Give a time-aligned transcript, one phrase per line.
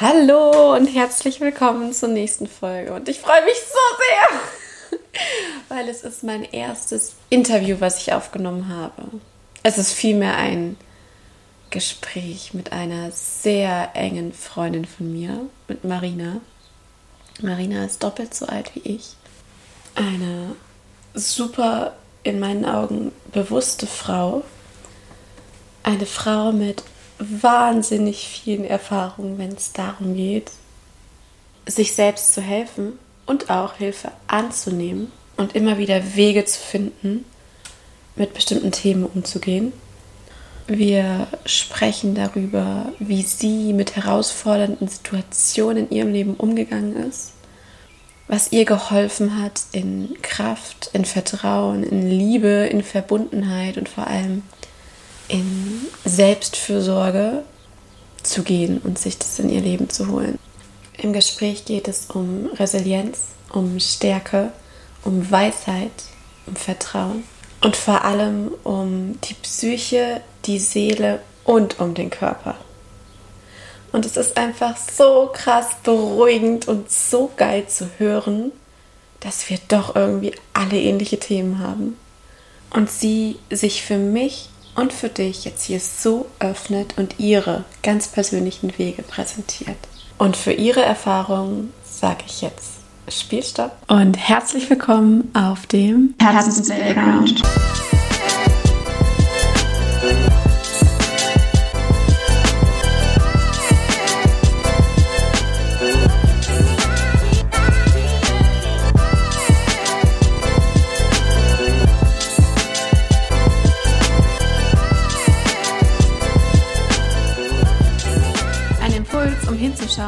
[0.00, 2.92] Hallo und herzlich willkommen zur nächsten Folge.
[2.94, 5.00] Und ich freue mich so sehr,
[5.68, 9.04] weil es ist mein erstes Interview, was ich aufgenommen habe.
[9.62, 10.76] Es ist vielmehr ein
[11.70, 16.40] Gespräch mit einer sehr engen Freundin von mir, mit Marina.
[17.40, 19.14] Marina ist doppelt so alt wie ich.
[19.94, 20.56] Eine
[21.14, 24.42] super, in meinen Augen, bewusste Frau.
[25.84, 26.82] Eine Frau mit
[27.18, 30.50] wahnsinnig vielen Erfahrungen, wenn es darum geht,
[31.66, 37.24] sich selbst zu helfen und auch Hilfe anzunehmen und immer wieder Wege zu finden,
[38.16, 39.72] mit bestimmten Themen umzugehen.
[40.66, 47.32] Wir sprechen darüber, wie sie mit herausfordernden Situationen in ihrem Leben umgegangen ist,
[48.28, 54.42] was ihr geholfen hat in Kraft, in Vertrauen, in Liebe, in Verbundenheit und vor allem
[55.28, 57.42] in Selbstfürsorge
[58.22, 60.38] zu gehen und sich das in ihr Leben zu holen.
[60.96, 63.20] Im Gespräch geht es um Resilienz,
[63.52, 64.52] um Stärke,
[65.02, 65.90] um Weisheit,
[66.46, 67.24] um Vertrauen
[67.60, 72.56] und vor allem um die Psyche, die Seele und um den Körper.
[73.92, 78.50] Und es ist einfach so krass beruhigend und so geil zu hören,
[79.20, 81.96] dass wir doch irgendwie alle ähnliche Themen haben.
[82.70, 88.08] Und sie sich für mich und für dich jetzt hier so öffnet und ihre ganz
[88.08, 89.76] persönlichen Wege präsentiert.
[90.18, 92.74] Und für ihre Erfahrungen sage ich jetzt
[93.08, 97.42] Spielstopp und herzlich willkommen auf dem Herzens Playground.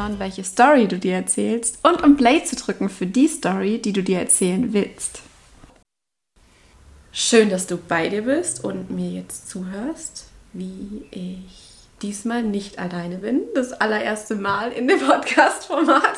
[0.07, 3.93] Hinzuschauen, welche Story du dir erzählst und um Play zu drücken für die Story, die
[3.93, 5.21] du dir erzählen willst.
[7.11, 11.63] Schön, dass du bei dir bist und mir jetzt zuhörst, wie ich
[12.01, 13.41] diesmal nicht alleine bin.
[13.55, 16.17] Das allererste Mal in dem Podcast-Format.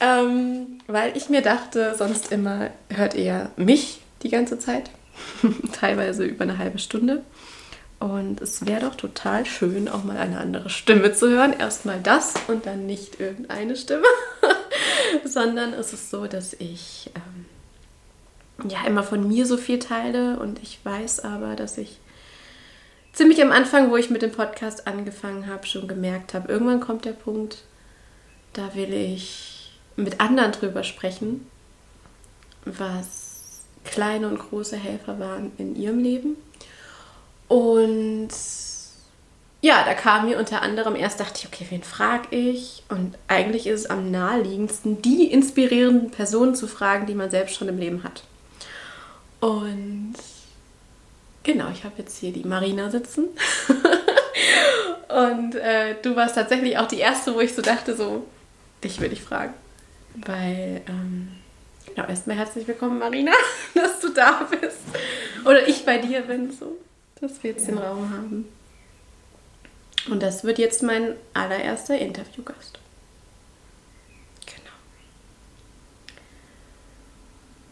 [0.00, 4.90] Ähm, weil ich mir dachte, sonst immer hört ihr mich die ganze Zeit.
[5.72, 7.22] Teilweise über eine halbe Stunde.
[7.98, 11.54] Und es wäre doch total schön, auch mal eine andere Stimme zu hören.
[11.58, 14.04] Erstmal das und dann nicht irgendeine Stimme,
[15.24, 20.38] sondern es ist so, dass ich ähm, ja immer von mir so viel teile.
[20.38, 21.98] Und ich weiß aber, dass ich
[23.14, 27.06] ziemlich am Anfang, wo ich mit dem Podcast angefangen habe, schon gemerkt habe, irgendwann kommt
[27.06, 27.64] der Punkt,
[28.52, 31.46] da will ich mit anderen drüber sprechen,
[32.66, 36.36] was kleine und große Helfer waren in ihrem Leben
[37.48, 38.28] und
[39.62, 42.84] ja, da kam mir unter anderem erst, dachte ich, okay, wen frage ich?
[42.88, 47.68] Und eigentlich ist es am naheliegendsten, die inspirierenden Personen zu fragen, die man selbst schon
[47.68, 48.22] im Leben hat.
[49.40, 50.14] Und
[51.42, 53.28] genau, ich habe jetzt hier die Marina sitzen.
[55.08, 58.26] Und äh, du warst tatsächlich auch die erste, wo ich so dachte, so,
[58.84, 59.54] dich will ich fragen.
[60.14, 61.28] Weil, ähm,
[61.86, 63.32] genau, erstmal herzlich willkommen, Marina,
[63.74, 64.78] dass du da bist.
[65.44, 66.76] Oder ich bei dir bin, so
[67.20, 67.74] dass wir jetzt ja.
[67.74, 68.48] den Raum haben.
[70.10, 72.78] Und das wird jetzt mein allererster Interviewgast.
[74.46, 74.76] Genau.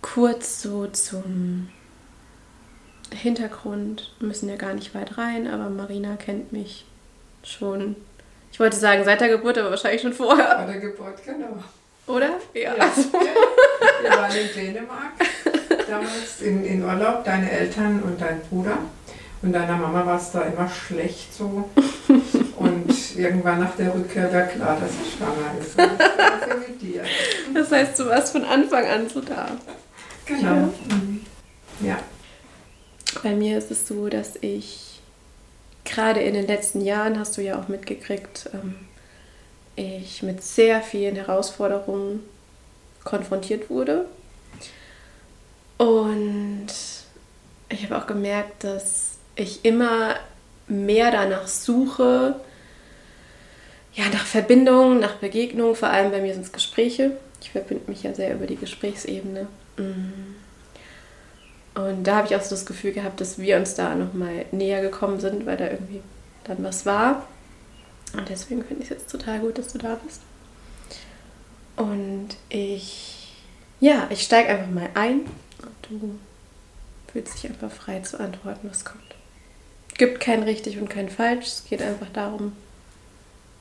[0.03, 1.69] Kurz so zum
[3.13, 6.85] Hintergrund, wir müssen ja gar nicht weit rein, aber Marina kennt mich
[7.45, 7.97] schon,
[8.51, 10.57] ich wollte sagen seit der Geburt, aber wahrscheinlich schon vorher.
[10.57, 11.63] Bei der Geburt, genau.
[12.07, 12.39] Oder?
[12.55, 12.77] Ja.
[12.77, 12.91] ja.
[14.03, 15.13] Wir waren in Dänemark,
[15.89, 18.79] damals in, in Urlaub, deine Eltern und dein Bruder.
[19.45, 21.69] Und deiner Mama war es da immer schlecht so.
[22.57, 25.79] Und irgendwann nach der Rückkehr war klar, dass sie schwanger ist.
[25.79, 27.03] Und das, mit dir.
[27.53, 29.49] das heißt, du warst von Anfang an so da.
[30.25, 30.47] Genau.
[30.47, 30.73] Ja.
[30.89, 31.27] Mhm.
[31.81, 31.99] ja.
[33.23, 35.03] Bei mir ist es so, dass ich
[35.85, 38.77] gerade in den letzten Jahren, hast du ja auch mitgekriegt, ähm,
[39.77, 42.23] ich mit sehr vielen Herausforderungen
[43.05, 44.07] konfrontiert wurde.
[45.77, 46.69] Und
[47.69, 50.17] ich habe auch gemerkt, dass ich immer
[50.67, 52.37] mehr danach suche,
[53.95, 57.13] ja, nach Verbindung, nach Begegnung, vor allem bei mir sind es Gespräche.
[57.41, 59.47] Ich verbinde mich ja sehr über die Gesprächsebene.
[59.77, 60.35] Mm.
[61.79, 64.81] Und da habe ich auch so das Gefühl gehabt, dass wir uns da nochmal näher
[64.81, 66.01] gekommen sind, weil da irgendwie
[66.45, 67.27] dann was war.
[68.17, 70.23] Und deswegen finde ich es jetzt total gut, dass du da bist.
[71.77, 73.33] Und ich,
[73.81, 75.21] ja, ich steige einfach mal ein
[75.63, 76.19] und du
[77.13, 79.14] fühlst dich einfach frei zu antworten, was kommt
[79.95, 81.47] gibt kein richtig und kein falsch.
[81.47, 82.53] Es geht einfach darum,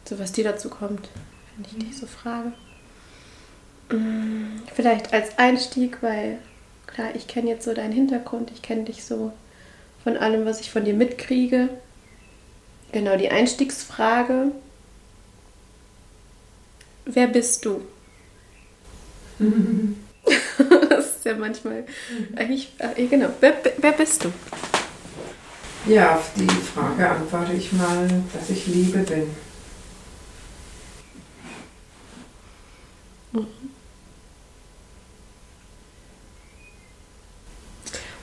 [0.08, 1.10] so was dir dazu kommt,
[1.56, 2.54] wenn ich dich so frage?
[3.90, 6.40] Mm, Vielleicht als Einstieg, weil
[6.88, 9.32] klar, ich kenne jetzt so deinen Hintergrund, ich kenne dich so
[10.04, 11.70] von allem, was ich von dir mitkriege.
[12.92, 14.52] Genau, die Einstiegsfrage.
[17.06, 17.82] Wer bist du?
[20.90, 21.86] das ist ja manchmal
[22.36, 24.32] eigentlich, äh, genau, wer, wer bist du?
[25.86, 29.28] Ja, auf die Frage antworte ich mal, dass ich Liebe bin.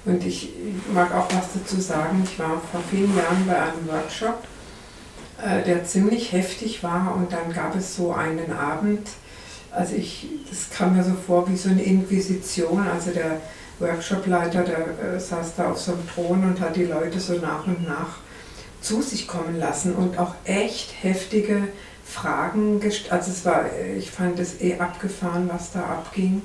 [0.07, 0.53] Und ich
[0.95, 2.23] mag auch was dazu sagen.
[2.25, 4.43] Ich war vor vielen Jahren bei einem Workshop,
[5.45, 9.07] äh, der ziemlich heftig war und dann gab es so einen Abend,
[9.71, 13.43] also ich, das kam mir so vor wie so eine Inquisition, also der
[13.81, 17.67] Workshopleiter, der äh, saß da auf so einem Thron und hat die Leute so nach
[17.67, 18.19] und nach
[18.81, 21.69] zu sich kommen lassen und auch echt heftige
[22.05, 23.12] Fragen gestellt.
[23.12, 23.65] Also es war,
[23.97, 26.43] ich fand es eh abgefahren, was da abging.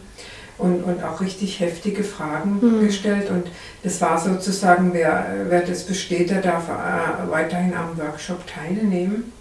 [0.58, 2.86] Und, und auch richtig heftige Fragen Mhm.
[2.86, 3.30] gestellt.
[3.30, 3.48] Und
[3.84, 9.34] das war sozusagen, wer, wer das besteht, der darf äh, weiterhin am Workshop teilnehmen.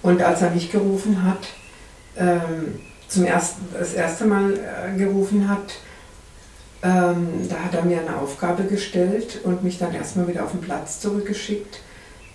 [0.00, 1.48] Und als er mich gerufen hat,
[2.16, 5.74] ähm, zum ersten, das erste Mal äh, gerufen hat,
[6.82, 10.60] ähm, da hat er mir eine Aufgabe gestellt und mich dann erstmal wieder auf den
[10.60, 11.80] Platz zurückgeschickt.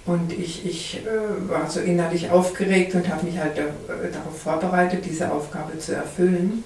[0.06, 4.40] Und ich, ich äh, war so innerlich aufgeregt und habe mich halt da, äh, darauf
[4.40, 6.64] vorbereitet, diese Aufgabe zu erfüllen.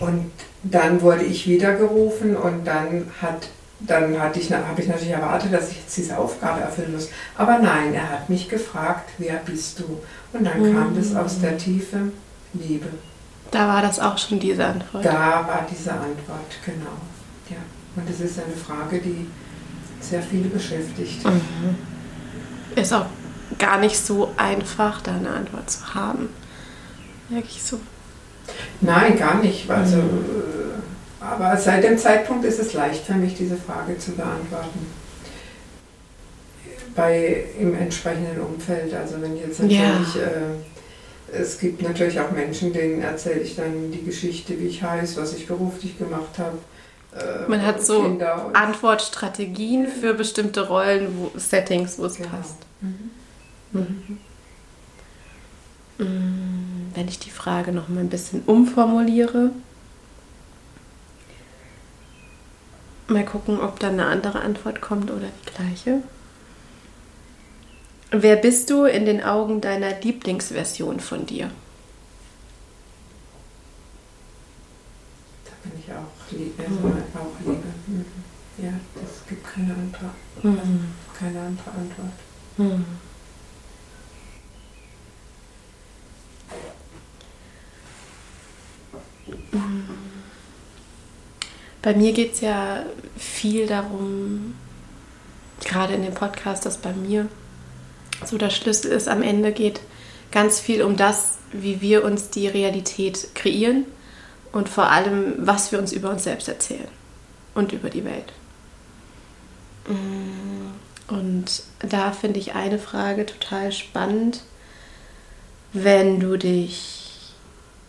[0.00, 0.30] Und
[0.64, 3.48] dann wurde ich wieder gerufen und dann hat
[3.86, 7.08] dann hatte ich, habe ich natürlich erwartet, dass ich jetzt diese Aufgabe erfüllen muss.
[7.36, 10.00] Aber nein, er hat mich gefragt, wer bist du?
[10.34, 12.12] Und dann kam das aus der Tiefe,
[12.52, 12.88] Liebe.
[13.50, 15.04] Da war das auch schon diese Antwort.
[15.04, 15.12] Da
[15.46, 16.96] war diese Antwort, genau.
[17.48, 17.56] Ja.
[17.96, 19.26] Und es ist eine Frage, die
[20.00, 21.24] sehr viele beschäftigt.
[21.24, 21.76] Mhm.
[22.76, 23.06] Ist auch
[23.58, 26.28] gar nicht so einfach, da eine Antwort zu haben.
[27.28, 27.80] Wirklich so.
[28.80, 29.68] Nein, gar nicht.
[29.70, 30.02] Also, äh,
[31.20, 34.86] aber seit dem Zeitpunkt ist es leicht für mich, diese Frage zu beantworten.
[36.94, 38.92] Bei im entsprechenden Umfeld.
[38.94, 40.22] Also wenn jetzt natürlich, Ja.
[40.22, 40.54] äh,
[41.32, 45.34] es gibt natürlich auch Menschen, denen erzähle ich dann die Geschichte, wie ich heiße, was
[45.34, 46.58] ich beruflich gemacht habe.
[47.16, 48.18] äh, Man hat so
[48.52, 52.28] Antwortstrategien für bestimmte Rollen, wo, Settings, wo es Genau.
[52.30, 52.56] passt.
[52.80, 54.18] Mhm.
[55.98, 59.50] Mm, Wenn ich die Frage noch mal ein bisschen umformuliere,
[63.08, 66.02] mal gucken, ob dann eine andere Antwort kommt oder die gleiche.
[68.12, 71.48] Wer bist du in den Augen deiner Lieblingsversion von dir?
[75.44, 77.62] Da bin ich auch, lieb, also auch Liebe.
[77.86, 78.04] Mhm.
[78.58, 80.10] Ja, es gibt keine andere,
[81.18, 82.12] keine andere Antwort.
[82.56, 82.84] Hm.
[91.80, 92.84] Bei mir geht es ja
[93.16, 94.56] viel darum,
[95.64, 97.28] gerade in dem Podcast, dass bei mir
[98.24, 99.80] so der Schlüssel ist, am Ende geht
[100.30, 103.84] ganz viel um das, wie wir uns die Realität kreieren
[104.52, 106.88] und vor allem, was wir uns über uns selbst erzählen
[107.54, 108.32] und über die Welt.
[109.88, 110.70] Mm,
[111.12, 114.42] Und da finde ich eine Frage total spannend,
[115.72, 117.32] wenn du dich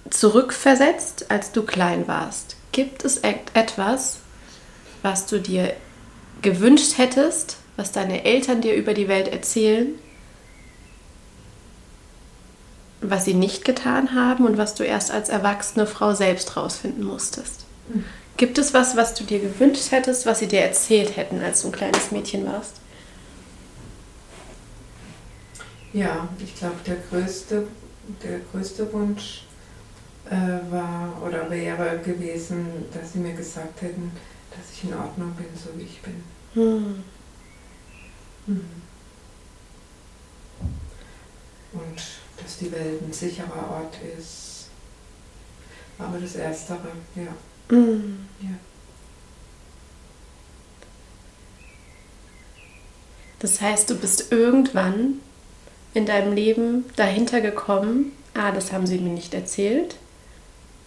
[0.09, 2.55] zurückversetzt, als du klein warst.
[2.71, 4.17] Gibt es et- etwas,
[5.03, 5.73] was du dir
[6.41, 9.87] gewünscht hättest, was deine Eltern dir über die Welt erzählen,
[13.01, 17.65] was sie nicht getan haben und was du erst als erwachsene Frau selbst rausfinden musstest?
[18.37, 21.67] Gibt es was, was du dir gewünscht hättest, was sie dir erzählt hätten, als du
[21.67, 22.75] ein kleines Mädchen warst?
[25.93, 27.67] Ja, ich glaube, der größte,
[28.23, 29.43] der größte Wunsch
[30.29, 34.11] äh, war oder wäre gewesen, dass sie mir gesagt hätten,
[34.51, 36.23] dass ich in Ordnung bin, so wie ich bin.
[36.53, 37.03] Hm.
[38.47, 38.65] Mhm.
[41.73, 42.01] Und
[42.43, 44.67] dass die Welt ein sicherer Ort ist.
[45.97, 47.33] Aber das Erstere, ja.
[47.69, 48.25] Hm.
[48.41, 48.49] ja.
[53.39, 55.15] Das heißt, du bist irgendwann
[55.93, 59.95] in deinem Leben dahinter gekommen, ah, das haben sie mir nicht erzählt,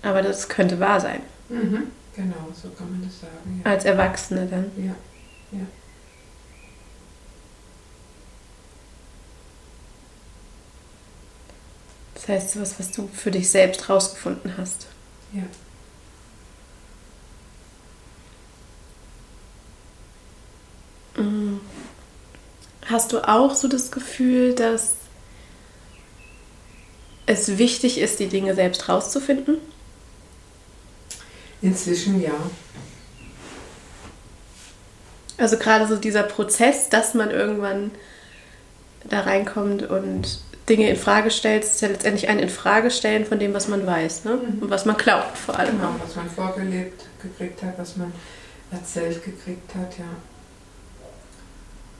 [0.02, 1.20] aber das könnte wahr sein.
[1.48, 1.88] Mhm.
[2.14, 3.62] Genau, so kann man das sagen.
[3.64, 3.70] Ja.
[3.70, 4.70] Als Erwachsene dann.
[4.76, 4.94] ja.
[5.52, 5.66] ja.
[12.26, 14.86] Das heißt, sowas, was du für dich selbst rausgefunden hast.
[15.32, 15.42] ja.
[21.22, 21.60] Mhm.
[22.86, 24.94] Hast du auch so das Gefühl, dass
[27.26, 29.58] es wichtig ist, die Dinge selbst rauszufinden?
[31.62, 32.50] Inzwischen ja.
[35.36, 37.90] Also gerade so dieser Prozess, dass man irgendwann
[39.04, 43.68] da reinkommt und Dinge in Frage stellt, ist ja letztendlich ein Infragestellen von dem, was
[43.68, 44.38] man weiß, ne?
[44.60, 45.78] Und was man glaubt vor allem.
[45.78, 48.12] Genau, was man vorgelebt gekriegt hat, was man
[48.70, 50.04] erzählt gekriegt hat, ja.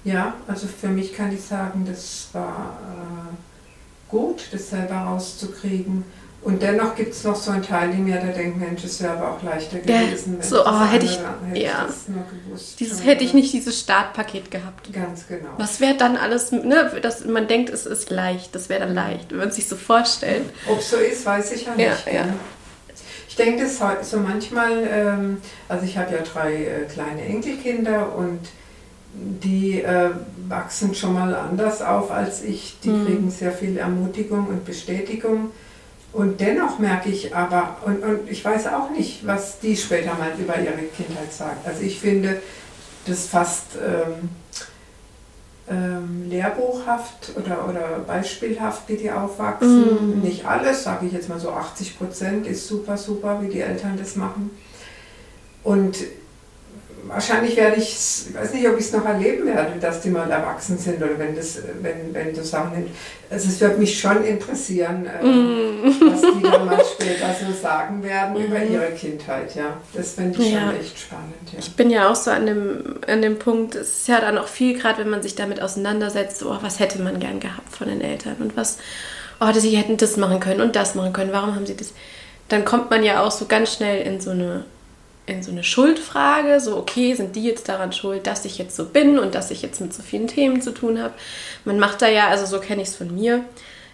[0.05, 6.05] Ja, also für mich kann ich sagen, das war äh, gut, das selber rauszukriegen.
[6.45, 9.15] Und dennoch gibt es noch so einen Teil in mir, der denkt, Mensch, es wäre
[9.17, 11.85] aber auch leichter gewesen, wenn so, oh, hätte ich, hätte ja.
[11.87, 12.79] das nur gewusst.
[12.81, 14.93] Dieses hätte ich nicht dieses Startpaket gehabt.
[14.93, 15.49] Ganz genau.
[15.57, 19.31] Was wäre dann alles, ne, dass man denkt, es ist leicht, das wäre dann leicht,
[19.31, 20.45] wenn man sich so vorstellt.
[20.69, 22.07] Ob so ist, weiß ich ja Ja, nicht.
[22.13, 22.27] ja.
[22.27, 22.35] ne?
[23.27, 28.41] Ich denke, das so manchmal, ähm, also ich habe ja drei äh, kleine Enkelkinder und
[29.15, 30.11] die äh,
[30.49, 32.77] wachsen schon mal anders auf als ich.
[32.85, 33.07] Die Mhm.
[33.07, 35.51] kriegen sehr viel Ermutigung und Bestätigung.
[36.15, 40.33] Und dennoch merke ich aber, und, und ich weiß auch nicht, was die später mal
[40.39, 41.59] über ihre Kindheit sagen.
[41.65, 42.41] Also ich finde
[43.05, 44.31] das fast ähm,
[45.69, 50.19] ähm, lehrbuchhaft oder, oder beispielhaft, wie die aufwachsen.
[50.19, 50.21] Mhm.
[50.21, 53.97] Nicht alles, sage ich jetzt mal so 80 Prozent ist super, super, wie die Eltern
[53.99, 54.53] das machen.
[55.65, 55.97] Und
[57.09, 57.89] wahrscheinlich werde ich,
[58.29, 61.19] ich weiß nicht, ob ich es noch erleben werde, dass die mal erwachsen sind oder
[61.19, 62.87] wenn das, wenn, wenn du Sachen,
[63.31, 65.25] also es wird mich schon interessieren, äh,
[66.11, 68.73] was die dann mal später so sagen werden über Mhm.
[68.73, 69.77] ihre Kindheit, ja.
[69.93, 70.61] Das finde ich Ja.
[70.71, 71.59] schon echt spannend, ja.
[71.59, 74.49] Ich bin ja auch so an dem, an dem Punkt, es ist ja dann auch
[74.49, 77.89] viel, gerade wenn man sich damit auseinandersetzt, so, oh, was hätte man gern gehabt von
[77.89, 78.79] den Eltern und was,
[79.41, 81.93] oh, sie hätten das machen können und das machen können, warum haben sie das?
[82.49, 84.65] Dann kommt man ja auch so ganz schnell in so eine,
[85.27, 88.85] in so eine Schuldfrage, so, okay, sind die jetzt daran schuld, dass ich jetzt so
[88.85, 91.15] bin und dass ich jetzt mit so vielen Themen zu tun habe?
[91.65, 93.45] Man macht da ja, also so kenne ich es von mir,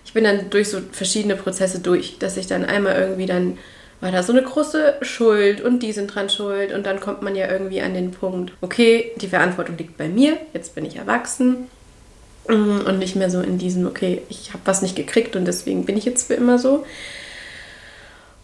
[0.05, 3.59] ich bin dann durch so verschiedene Prozesse durch, dass ich dann einmal irgendwie dann
[4.01, 7.37] war da so eine große Schuld und die sind dran schuld und dann kommt man
[7.37, 11.69] ja irgendwie an den Punkt, okay, die Verantwortung liegt bei mir, jetzt bin ich erwachsen
[12.49, 15.85] mm, und nicht mehr so in diesem, okay, ich habe was nicht gekriegt und deswegen
[15.85, 16.87] bin ich jetzt für immer so.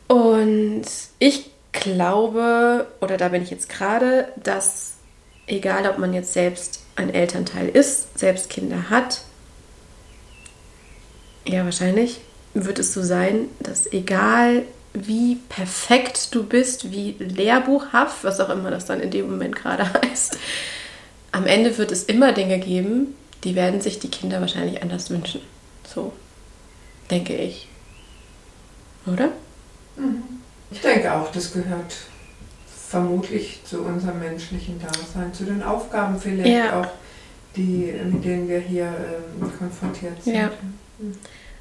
[0.09, 0.85] Und
[1.19, 4.95] ich glaube, oder da bin ich jetzt gerade, dass
[5.47, 9.23] egal ob man jetzt selbst ein Elternteil ist, selbst Kinder hat,
[11.47, 12.21] ja wahrscheinlich
[12.55, 14.63] wird es so sein, dass egal
[14.95, 19.93] wie perfekt du bist, wie lehrbuchhaft, was auch immer das dann in dem Moment gerade
[20.03, 20.39] heißt,
[21.33, 23.15] am Ende wird es immer Dinge geben,
[23.45, 25.43] die werden sich die Kinder wahrscheinlich anders wünschen.
[25.87, 26.13] So
[27.11, 27.69] denke ich.
[29.07, 29.31] Oder?
[30.71, 31.95] Ich denke auch, das gehört
[32.89, 36.81] vermutlich zu unserem menschlichen Dasein, zu den Aufgaben vielleicht Ja.
[36.81, 36.89] auch,
[37.57, 38.87] die, mit denen wir hier
[39.41, 40.37] ähm, konfrontiert sind.
[40.37, 40.51] Ja.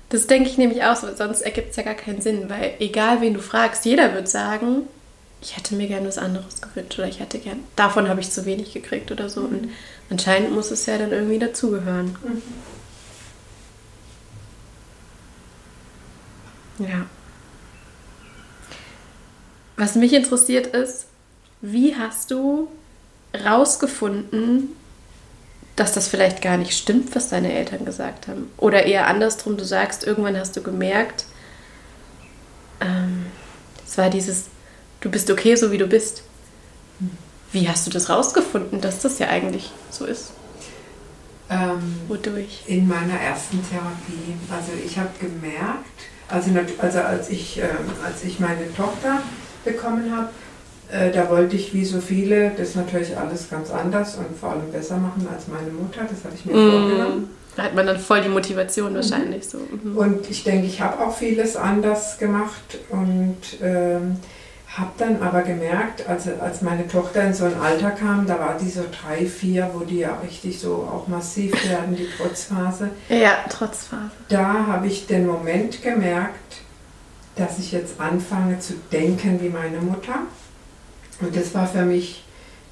[0.09, 3.21] Das denke ich nämlich auch so, sonst ergibt es ja gar keinen Sinn, weil egal
[3.21, 4.83] wen du fragst, jeder wird sagen,
[5.41, 8.45] ich hätte mir gern was anderes gewünscht oder ich hätte gern, davon habe ich zu
[8.45, 9.41] wenig gekriegt oder so.
[9.41, 9.69] Und
[10.09, 12.15] anscheinend muss es ja dann irgendwie dazugehören.
[16.79, 17.05] Ja.
[19.77, 21.05] Was mich interessiert ist,
[21.61, 22.69] wie hast du
[23.45, 24.69] rausgefunden,
[25.75, 28.49] dass das vielleicht gar nicht stimmt, was deine Eltern gesagt haben?
[28.57, 31.25] Oder eher andersrum, du sagst, irgendwann hast du gemerkt,
[32.79, 33.25] ähm,
[33.85, 34.45] es war dieses,
[35.01, 36.23] du bist okay, so wie du bist.
[37.51, 40.31] Wie hast du das rausgefunden, dass das ja eigentlich so ist?
[41.49, 42.63] Ähm, Wodurch?
[42.65, 44.35] in meiner ersten Therapie.
[44.49, 45.85] Also ich habe gemerkt,
[46.27, 49.21] also, also als, ich, ähm, als ich meine Tochter
[49.65, 50.29] bekommen habe,
[50.91, 54.71] äh, da wollte ich wie so viele das natürlich alles ganz anders und vor allem
[54.71, 56.01] besser machen als meine Mutter.
[56.01, 57.29] Das hatte ich mir vorgenommen.
[57.55, 59.57] Da hat man dann voll die Motivation wahrscheinlich so.
[59.57, 59.97] Mhm.
[59.97, 64.17] Und ich denke, ich habe auch vieles anders gemacht und ähm,
[64.77, 68.57] habe dann aber gemerkt, also als meine Tochter in so ein Alter kam, da war
[68.61, 72.89] die so drei, vier, wo die ja richtig so auch massiv werden, die Trotzphase.
[73.07, 74.11] Ja, trotz Phase.
[74.27, 76.44] Da habe ich den Moment gemerkt,
[77.35, 80.19] dass ich jetzt anfange zu denken wie meine Mutter.
[81.21, 82.23] Und das war für mich,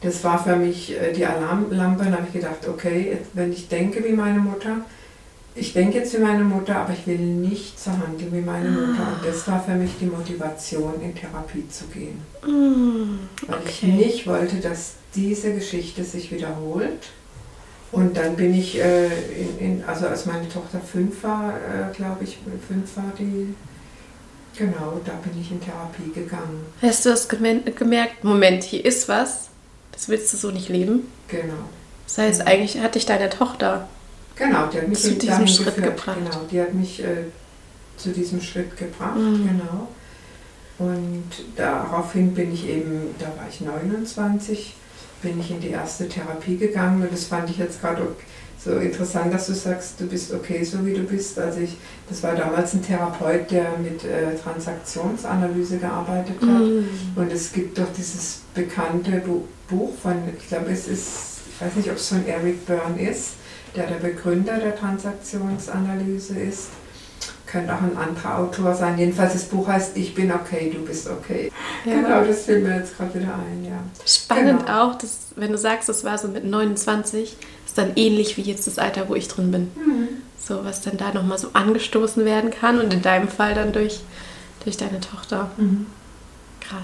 [0.02, 2.04] das war für mich äh, die Alarmlampe.
[2.06, 4.78] Dann habe ich gedacht, okay, wenn ich denke wie meine Mutter,
[5.56, 9.08] ich denke jetzt wie meine Mutter, aber ich will nicht so handeln wie meine Mutter.
[9.16, 12.20] Und das war für mich die Motivation, in Therapie zu gehen.
[13.48, 13.92] Weil ich Okay.
[13.92, 17.08] nicht wollte, dass diese Geschichte sich wiederholt.
[17.92, 22.24] Und dann bin ich, äh, in, in, also als meine Tochter fünf war, äh, glaube
[22.24, 23.54] ich, fünf war die,
[24.58, 26.66] genau, da bin ich in Therapie gegangen.
[26.82, 28.24] Hast du das gemerkt?
[28.24, 29.50] Moment, hier ist was.
[29.92, 31.08] Das willst du so nicht leben.
[31.28, 31.70] Genau.
[32.06, 33.88] Das heißt, eigentlich hatte ich deine Tochter.
[34.36, 35.98] Genau, die hat mich Zu diesem Schritt geführt.
[35.98, 36.18] gebracht.
[36.18, 37.26] Genau, die hat mich äh,
[37.98, 39.48] zu diesem Schritt gebracht, mhm.
[39.48, 39.88] genau.
[40.80, 44.76] Und daraufhin bin ich eben, da war ich 29,
[45.22, 48.02] bin ich in die erste Therapie gegangen und das fand ich jetzt gerade
[48.64, 51.38] so interessant, dass du sagst, du bist okay, so wie du bist.
[51.38, 51.78] Also ich,
[52.10, 56.62] das war damals ein Therapeut, der mit äh, Transaktionsanalyse gearbeitet hat.
[56.62, 56.88] Mhm.
[57.16, 59.22] Und es gibt doch dieses bekannte
[59.68, 63.34] Buch von, ich glaube, es ist, ich weiß nicht, ob es von Eric Byrne ist,
[63.76, 66.70] der der Begründer der Transaktionsanalyse ist
[67.54, 68.98] könnte auch ein anderer Autor sein.
[68.98, 71.52] Jedenfalls das Buch heißt Ich bin okay, du bist okay.
[71.86, 71.94] Ja.
[71.94, 73.80] Genau, das fällt mir jetzt gerade wieder ein, ja.
[74.06, 74.90] Spannend genau.
[74.90, 78.66] auch, dass, wenn du sagst, das war so mit 29, ist dann ähnlich wie jetzt
[78.66, 79.72] das Alter, wo ich drin bin.
[79.76, 80.08] Mhm.
[80.40, 84.02] So, was dann da nochmal so angestoßen werden kann und in deinem Fall dann durch,
[84.64, 85.52] durch deine Tochter.
[85.58, 85.86] Mhm.
[86.60, 86.82] Krass.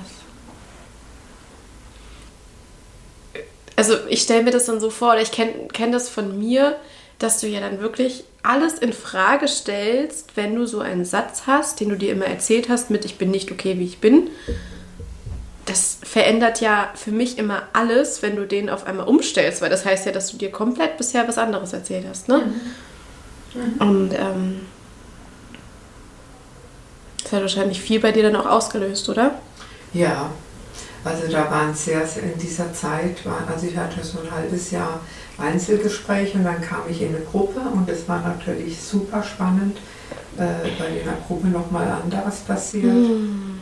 [3.75, 6.75] Also ich stelle mir das dann so vor, oder ich kenne kenn das von mir,
[7.17, 11.79] dass du ja dann wirklich alles in Frage stellst, wenn du so einen Satz hast,
[11.79, 14.29] den du dir immer erzählt hast mit ich bin nicht okay, wie ich bin.
[15.65, 19.85] Das verändert ja für mich immer alles, wenn du den auf einmal umstellst, weil das
[19.85, 22.39] heißt ja, dass du dir komplett bisher was anderes erzählt hast, ne?
[23.53, 23.61] Mhm.
[23.61, 23.87] Mhm.
[23.87, 24.61] Und ähm,
[27.23, 29.39] das hat wahrscheinlich viel bei dir dann auch ausgelöst, oder?
[29.93, 30.31] Ja,
[31.03, 33.17] also da waren sehr, in dieser Zeit,
[33.47, 34.99] also ich hatte so ein halbes Jahr
[35.39, 39.77] Einzelgespräch und dann kam ich in eine Gruppe und das war natürlich super spannend,
[40.37, 40.41] äh,
[40.79, 42.93] weil in der Gruppe nochmal anderes passiert.
[42.93, 43.59] Mm.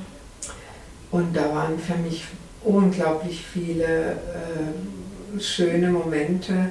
[1.11, 2.25] Und da waren für mich
[2.63, 6.69] unglaublich viele äh, schöne Momente,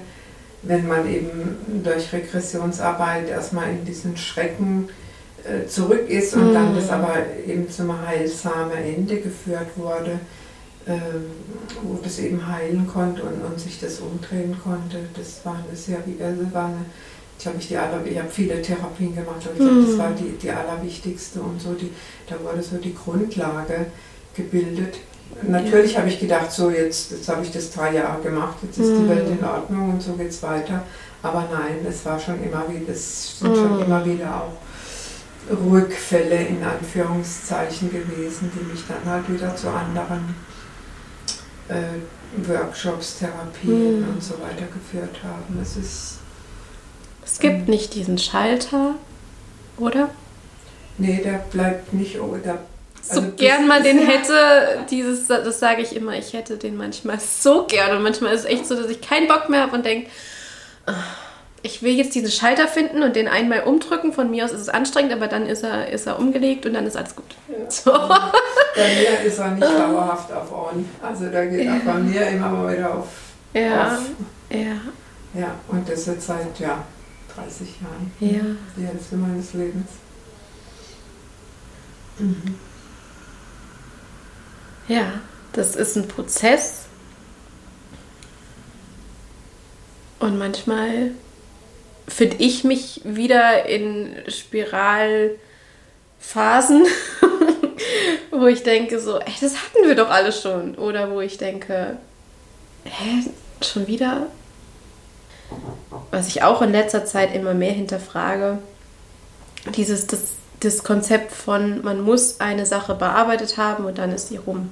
[0.62, 4.88] wenn man eben durch Regressionsarbeit erstmal in diesen Schrecken
[5.44, 6.54] äh, zurück ist und mm.
[6.54, 7.14] dann das aber
[7.46, 10.20] eben zum heilsamen Ende geführt wurde
[11.83, 15.00] wo das eben heilen konnte und, und sich das umdrehen konnte.
[15.16, 16.87] Das war eine sehr, also war eine,
[17.37, 19.99] ich glaube, ich, die aller, ich habe viele Therapien gemacht, aber ich glaube, das mhm.
[19.99, 21.90] war die, die allerwichtigste und so, die,
[22.28, 23.87] da wurde so die Grundlage
[24.35, 24.99] gebildet.
[25.42, 25.99] Natürlich ja.
[25.99, 29.03] habe ich gedacht, so jetzt, jetzt habe ich das drei Jahre gemacht, jetzt ist mhm.
[29.03, 30.85] die Welt in Ordnung und so geht es weiter.
[31.22, 33.57] Aber nein, es war schon immer wieder, es sind mhm.
[33.57, 34.53] schon immer wieder auch
[35.51, 40.35] Rückfälle in Anführungszeichen gewesen, die mich dann halt wieder zu anderen
[41.68, 44.09] äh, Workshops, Therapien mhm.
[44.14, 45.59] und so weiter geführt haben.
[45.61, 46.18] Es ist.
[47.24, 48.94] Es gibt ähm, nicht diesen Schalter,
[49.79, 50.11] oder?
[50.98, 52.20] Nee, der bleibt nicht.
[52.20, 52.59] Oh, der,
[53.02, 57.18] so also gern man den hätte, dieses, das sage ich immer, ich hätte den manchmal
[57.40, 57.96] so gern.
[57.96, 60.11] Und manchmal ist es echt so, dass ich keinen Bock mehr habe und denke,
[60.87, 60.92] oh,
[61.66, 64.12] ich will jetzt diesen Schalter finden und den einmal umdrücken.
[64.12, 66.87] Von mir aus ist es anstrengend, aber dann ist er, ist er umgelegt und dann
[66.87, 67.35] ist alles gut.
[67.48, 67.70] Ja.
[67.70, 67.90] So.
[67.92, 70.88] Bei mir ist er nicht dauerhaft auf On.
[71.02, 71.81] Also da geht ja.
[71.85, 73.09] bei mir immer mal wieder auf.
[73.52, 73.96] Ja.
[73.96, 74.02] Auf.
[74.50, 75.40] Ja.
[75.40, 76.85] Ja, und das jetzt seit ja,
[77.35, 78.12] 30 Jahren.
[78.20, 78.44] Ja.
[78.76, 79.88] Die Hälfte meines Lebens.
[82.18, 82.55] Mhm.
[84.88, 85.20] Ja,
[85.52, 86.85] das ist ein Prozess.
[90.20, 91.11] Und manchmal
[92.09, 95.37] finde ich mich wieder in Spiralphasen,
[98.31, 100.77] wo ich denke so, ey, das hatten wir doch alle schon.
[100.77, 101.97] Oder wo ich denke,
[102.85, 103.25] hä,
[103.62, 104.27] schon wieder?
[106.11, 108.59] Was ich auch in letzter Zeit immer mehr hinterfrage,
[109.77, 110.21] dieses, das,
[110.61, 114.71] das Konzept von, man muss eine Sache bearbeitet haben und dann ist sie rum.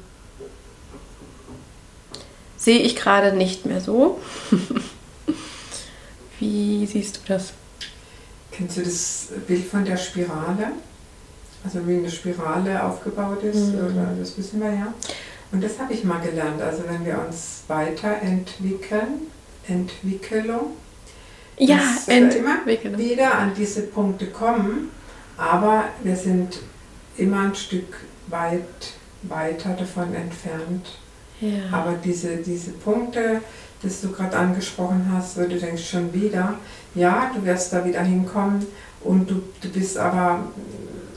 [2.57, 4.21] Sehe ich gerade nicht mehr so.
[6.45, 7.55] Wie siehst du das?
[8.53, 10.73] Kennst du das Bild von der Spirale?
[11.65, 13.79] Also wie eine Spirale aufgebaut ist, mhm.
[13.79, 14.95] oder das wissen wir ja.
[15.51, 16.61] Und das habe ich mal gelernt.
[16.61, 19.29] Also wenn wir uns weiterentwickeln,
[19.67, 20.73] Entwicklung,
[21.57, 24.91] ja, immer wieder an diese Punkte kommen,
[25.39, 26.59] aber wir sind
[27.17, 28.63] immer ein Stück weit
[29.23, 30.99] weiter davon entfernt.
[31.41, 31.73] Ja.
[31.73, 33.41] Aber diese, diese Punkte,
[33.85, 36.55] das du gerade angesprochen hast, wo du denkst, schon wieder,
[36.95, 38.67] ja, du wirst da wieder hinkommen
[39.03, 40.41] und du, du bist aber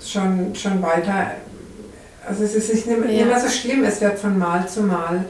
[0.06, 1.32] schon, schon weiter,
[2.28, 3.26] also es ist nicht immer, ja.
[3.26, 5.26] immer so schlimm, es wird von Mal zu Mal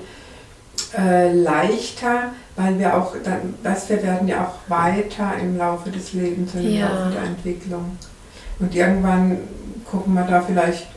[0.98, 6.14] äh, leichter, weil wir auch, dann, dass wir werden ja auch weiter im Laufe des
[6.14, 6.90] Lebens und im ja.
[6.90, 7.98] Laufe der Entwicklung.
[8.60, 9.38] Und irgendwann
[9.90, 10.88] gucken wir da vielleicht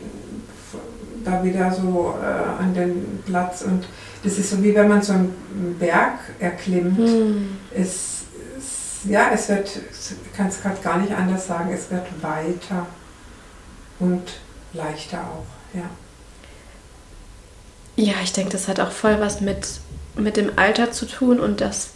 [1.25, 3.85] da wieder so äh, an den Platz und
[4.23, 6.99] das ist so wie wenn man so einen Berg erklimmt.
[6.99, 7.57] Hm.
[7.75, 8.23] Es,
[8.59, 12.87] es, ja, es wird, ich kann es gerade gar nicht anders sagen, es wird weiter
[13.99, 14.23] und
[14.73, 15.89] leichter auch, ja.
[17.97, 19.67] Ja, ich denke, das hat auch voll was mit,
[20.17, 21.91] mit dem Alter zu tun und das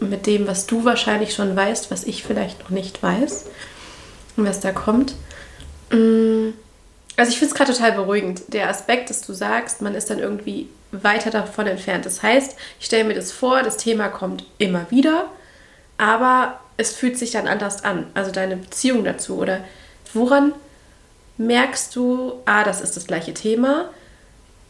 [0.00, 3.46] mit dem, was du wahrscheinlich schon weißt, was ich vielleicht noch nicht weiß
[4.36, 5.14] und was da kommt.
[5.92, 6.50] Mm,
[7.16, 10.18] also ich finde es gerade total beruhigend, der Aspekt, dass du sagst, man ist dann
[10.18, 10.68] irgendwie
[11.02, 12.06] weiter davon entfernt.
[12.06, 15.26] Das heißt, ich stelle mir das vor, das Thema kommt immer wieder,
[15.98, 18.06] aber es fühlt sich dann anders an.
[18.14, 19.60] Also deine Beziehung dazu oder
[20.12, 20.52] woran
[21.36, 23.90] merkst du, ah, das ist das gleiche Thema,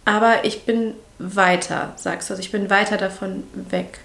[0.05, 4.01] aber ich bin weiter, sagst du, also ich bin weiter davon weg.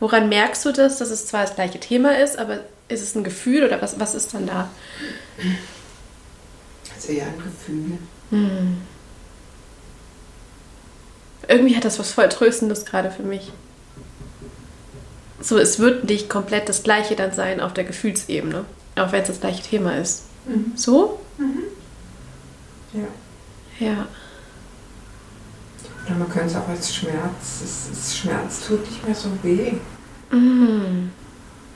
[0.00, 3.24] Woran merkst du das, dass es zwar das gleiche Thema ist, aber ist es ein
[3.24, 4.68] Gefühl oder was, was ist dann da?
[6.96, 7.98] Ist eher ein Gefühl.
[8.30, 8.82] Hm.
[11.48, 13.52] Irgendwie hat das was voll Tröstendes gerade für mich.
[15.40, 18.64] So, es wird nicht komplett das gleiche dann sein auf der Gefühlsebene,
[18.96, 20.24] auch wenn es das gleiche Thema ist.
[20.46, 20.72] Mhm.
[20.76, 21.18] So?
[21.38, 21.64] Mhm.
[22.92, 23.86] Ja.
[23.86, 24.06] Ja.
[26.06, 29.72] Oder man könnte es auch als Schmerz, es, es Schmerz tut nicht mehr so weh.
[30.34, 31.10] Mm.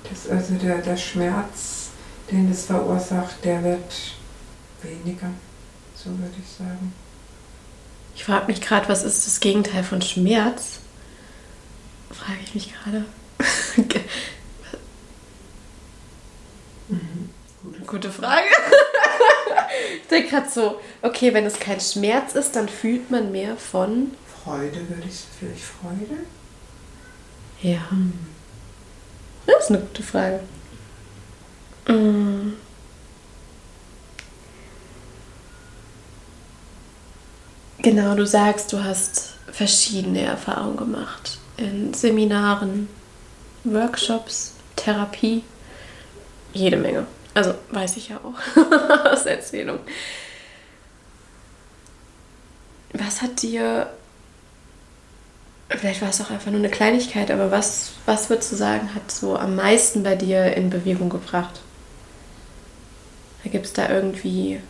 [0.09, 1.91] Das, also der, der Schmerz,
[2.31, 4.15] den das verursacht, der wird
[4.83, 5.31] weniger,
[5.95, 6.93] so würde ich sagen.
[8.17, 10.79] Ich frage mich gerade, was ist das Gegenteil von Schmerz?
[12.11, 13.05] Frage ich mich gerade.
[16.89, 17.31] Mhm.
[17.65, 18.47] Gute Gute Frage.
[20.03, 24.13] ich denke gerade so, okay, wenn es kein Schmerz ist, dann fühlt man mehr von.
[24.45, 26.23] Freude, würde ich vielleicht Freude?
[27.61, 27.83] Ja.
[29.47, 30.41] Das ist eine gute Frage.
[31.89, 32.53] Mm.
[37.87, 41.39] Genau, du sagst, du hast verschiedene Erfahrungen gemacht.
[41.57, 42.89] In Seminaren,
[43.63, 45.45] Workshops, Therapie.
[46.53, 47.07] Jede Menge.
[47.33, 49.79] Also weiß ich ja auch aus Erzählung.
[52.93, 53.89] Was hat dir,
[55.69, 59.13] vielleicht war es auch einfach nur eine Kleinigkeit, aber was, was würdest du sagen, hat
[59.13, 61.61] so am meisten bei dir in Bewegung gebracht?
[63.45, 64.61] Gibt es da irgendwie,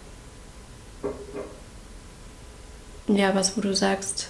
[3.08, 4.28] ja, was, wo du sagst,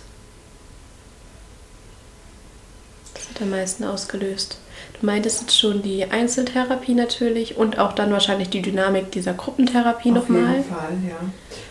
[3.15, 4.59] das hat am meisten ausgelöst.
[5.01, 10.11] Du meintest jetzt schon die Einzeltherapie natürlich und auch dann wahrscheinlich die Dynamik dieser Gruppentherapie
[10.11, 10.57] Auf nochmal.
[10.57, 11.17] jeden Fall, ja.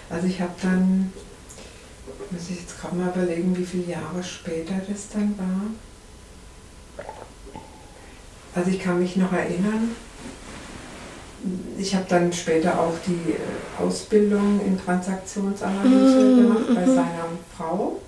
[0.10, 1.12] Also ich habe dann,
[2.30, 5.62] muss ich jetzt gerade mal überlegen, wie viele Jahre später das dann war.
[8.54, 9.96] Also ich kann mich noch erinnern,
[11.78, 16.96] ich habe dann später auch die äh, Ausbildung in Transaktionsanalyse Mhm, gemacht bei mhm.
[16.96, 18.00] seiner Frau.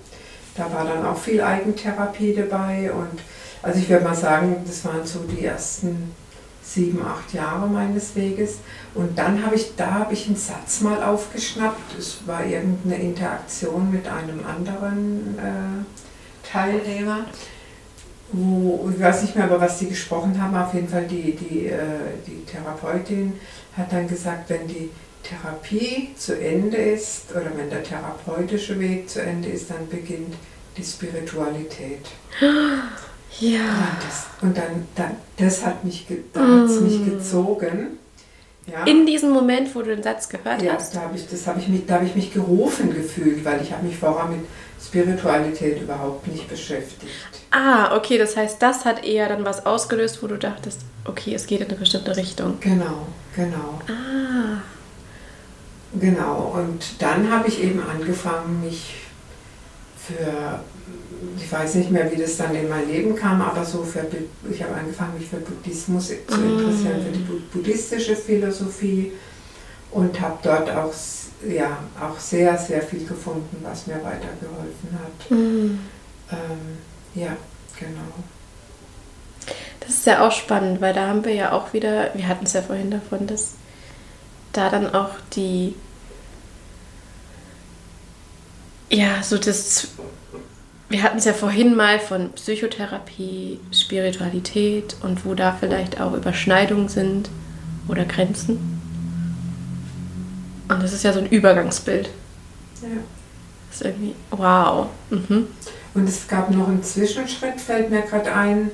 [0.56, 3.20] Da war dann auch viel Eigentherapie dabei und
[3.62, 6.12] also ich würde mal sagen, das waren so die ersten
[6.62, 8.58] sieben, acht Jahre meines Weges.
[8.94, 11.98] Und dann habe ich, da habe ich einen Satz mal aufgeschnappt.
[11.98, 17.26] Es war irgendeine Interaktion mit einem anderen äh, Teilnehmer.
[18.32, 20.54] Wo, ich weiß nicht mehr, über was die gesprochen haben.
[20.56, 21.78] Auf jeden Fall die, die, äh,
[22.26, 23.32] die Therapeutin
[23.76, 24.90] hat dann gesagt, wenn die
[25.22, 30.34] Therapie zu Ende ist oder wenn der therapeutische Weg zu Ende ist, dann beginnt
[30.76, 32.00] die Spiritualität.
[33.40, 33.58] Ja.
[33.60, 36.84] Ja, das, und dann, dann, das hat mich, ge- da Mm.
[36.84, 37.98] mich gezogen.
[38.70, 40.94] Ja, In diesem Moment, wo du den Satz gehört ja hast.
[40.94, 43.72] da habe ich, das habe ich mich, da habe ich mich gerufen gefühlt, weil ich
[43.72, 44.40] habe mich vorher mit
[44.84, 47.10] Spiritualität überhaupt nicht beschäftigt.
[47.50, 51.46] Ah, okay, das heißt, das hat eher dann was ausgelöst, wo du dachtest, okay, es
[51.46, 52.58] geht in eine bestimmte Richtung.
[52.60, 54.60] Genau, genau, Ah.
[55.98, 56.52] genau.
[56.54, 58.96] Und dann habe ich eben angefangen, mich
[59.96, 60.60] für,
[61.36, 64.06] ich weiß nicht mehr, wie das dann in mein Leben kam, aber so für,
[64.50, 69.12] ich habe angefangen, mich für Buddhismus zu interessieren, für die Bu- buddhistische Philosophie
[69.90, 70.92] und habe dort auch,
[71.48, 75.30] ja, auch sehr, sehr viel gefunden, was mir weitergeholfen hat.
[75.30, 75.78] Hm.
[76.30, 76.78] Ähm,
[77.14, 77.36] ja,
[77.78, 78.12] genau.
[79.80, 82.52] Das ist ja auch spannend, weil da haben wir ja auch wieder, wir hatten es
[82.52, 83.54] ja vorhin davon, dass
[84.52, 85.74] da dann auch die,
[88.90, 89.88] ja, so das,
[90.88, 96.88] wir hatten es ja vorhin mal von Psychotherapie, Spiritualität und wo da vielleicht auch Überschneidungen
[96.88, 97.28] sind
[97.88, 98.80] oder Grenzen.
[100.68, 102.10] Und das ist ja so ein Übergangsbild.
[102.82, 102.88] Ja.
[103.70, 104.86] Das ist irgendwie, wow.
[105.10, 105.46] Mhm.
[105.94, 108.70] Und es gab noch einen Zwischenschritt, fällt mir gerade ein.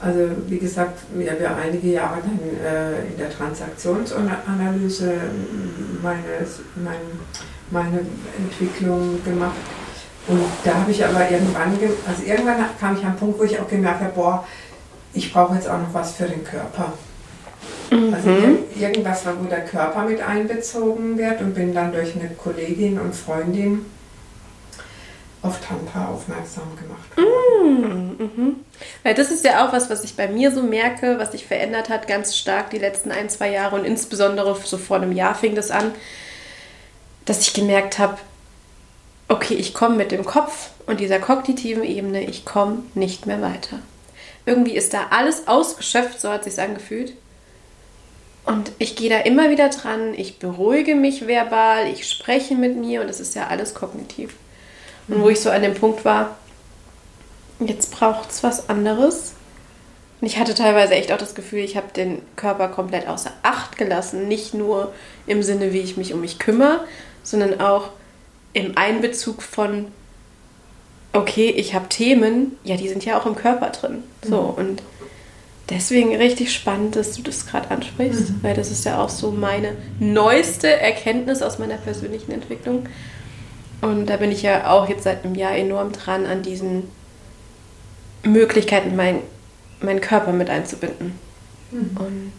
[0.00, 5.14] Also wie gesagt, ich habe ja einige Jahre dann äh, in der Transaktionsanalyse
[6.02, 7.00] meine, mein,
[7.70, 8.00] meine
[8.38, 9.56] Entwicklung gemacht.
[10.28, 13.44] Und da habe ich aber irgendwann, ge- also irgendwann kam ich an einen Punkt, wo
[13.44, 14.46] ich auch gemerkt habe, boah,
[15.14, 16.92] ich brauche jetzt auch noch was für den Körper.
[17.90, 23.00] Also ir irgendwas, wo der Körper mit einbezogen wird und bin dann durch eine Kollegin
[23.00, 23.86] und Freundin
[25.40, 28.16] auf Tantra aufmerksam gemacht worden.
[28.18, 28.56] Mhm.
[29.02, 31.88] Weil das ist ja auch was, was ich bei mir so merke, was sich verändert
[31.88, 35.54] hat, ganz stark die letzten ein, zwei Jahre und insbesondere so vor einem Jahr fing
[35.54, 35.92] das an,
[37.24, 38.18] dass ich gemerkt habe,
[39.28, 43.78] okay, ich komme mit dem Kopf und dieser kognitiven Ebene, ich komme nicht mehr weiter.
[44.46, 47.12] Irgendwie ist da alles ausgeschöpft, so hat sich angefühlt.
[48.46, 53.02] Und ich gehe da immer wieder dran, ich beruhige mich verbal, ich spreche mit mir
[53.02, 54.34] und es ist ja alles kognitiv.
[55.06, 56.36] Und wo ich so an dem Punkt war,
[57.60, 59.34] jetzt braucht es was anderes.
[60.20, 63.76] Und ich hatte teilweise echt auch das Gefühl, ich habe den Körper komplett außer Acht
[63.76, 64.28] gelassen.
[64.28, 64.94] Nicht nur
[65.26, 66.86] im Sinne, wie ich mich um mich kümmere,
[67.22, 67.90] sondern auch
[68.58, 69.86] im Einbezug von,
[71.12, 74.02] okay, ich habe Themen, ja, die sind ja auch im Körper drin.
[74.22, 74.50] So, mhm.
[74.54, 74.82] und
[75.70, 78.38] Deswegen richtig spannend, dass du das gerade ansprichst, mhm.
[78.42, 82.86] weil das ist ja auch so meine neueste Erkenntnis aus meiner persönlichen Entwicklung.
[83.82, 86.84] Und da bin ich ja auch jetzt seit einem Jahr enorm dran, an diesen
[88.22, 89.20] Möglichkeiten, mein,
[89.80, 91.18] meinen Körper mit einzubinden.
[91.70, 91.96] Mhm.
[91.98, 92.32] Und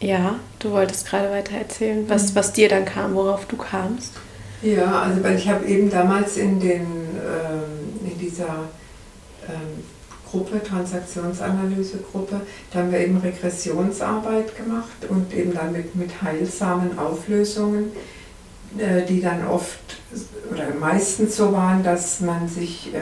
[0.00, 2.36] ja, du wolltest gerade weiter erzählen, was, mhm.
[2.36, 4.14] was dir dann kam, worauf du kamst.
[4.62, 8.68] Ja, also weil ich habe eben damals in, den, ähm, in dieser
[9.48, 9.82] ähm,
[10.30, 12.40] Gruppe, Transaktionsanalysegruppe,
[12.72, 17.92] da haben wir eben Regressionsarbeit gemacht und eben dann mit, mit heilsamen Auflösungen,
[18.78, 19.78] äh, die dann oft
[20.50, 22.98] oder meistens so waren, dass man sich äh,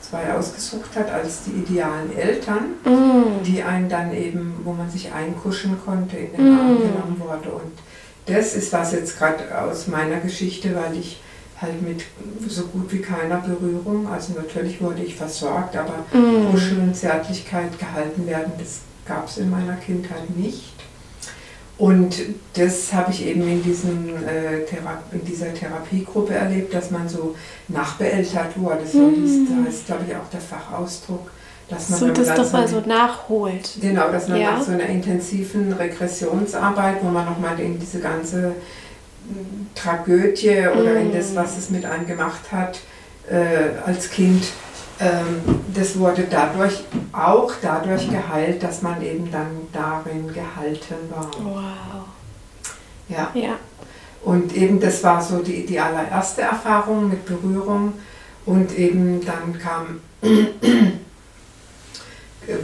[0.00, 3.44] zwei ausgesucht hat als die idealen Eltern, mm.
[3.44, 6.78] die einen dann eben, wo man sich einkuschen konnte, in den Arm mm.
[6.78, 7.50] genommen wurde.
[7.50, 7.72] Und
[8.30, 11.20] das ist was jetzt gerade aus meiner Geschichte, weil ich
[11.60, 12.04] halt mit
[12.48, 14.08] so gut wie keiner Berührung.
[14.08, 16.50] Also natürlich wurde ich versorgt, aber mm.
[16.50, 20.74] Kuscheln, Zärtlichkeit, gehalten werden, das gab es in meiner Kindheit nicht.
[21.76, 22.14] Und
[22.54, 24.60] das habe ich eben in, diesem, äh,
[25.12, 27.34] in dieser Therapiegruppe erlebt, dass man so
[27.68, 28.86] nachbeeltert wurde.
[28.86, 29.14] So mm.
[29.14, 31.30] dies, da ist, glaube ich, auch der Fachausdruck.
[31.70, 33.78] Dass man so das doch mal so nachholt.
[33.80, 34.52] Genau, dass man ja.
[34.52, 38.56] nach so einer intensiven Regressionsarbeit, wo man nochmal in diese ganze
[39.74, 42.80] Tragödie oder in das, was es mit einem gemacht hat
[43.30, 44.44] äh, als Kind,
[45.00, 51.30] ähm, das wurde dadurch auch dadurch geheilt, dass man eben dann darin gehalten war.
[51.42, 52.04] Wow.
[53.08, 53.30] Ja.
[53.34, 53.56] ja.
[54.22, 57.94] Und eben das war so die, die allererste Erfahrung mit Berührung
[58.44, 60.00] und eben dann kam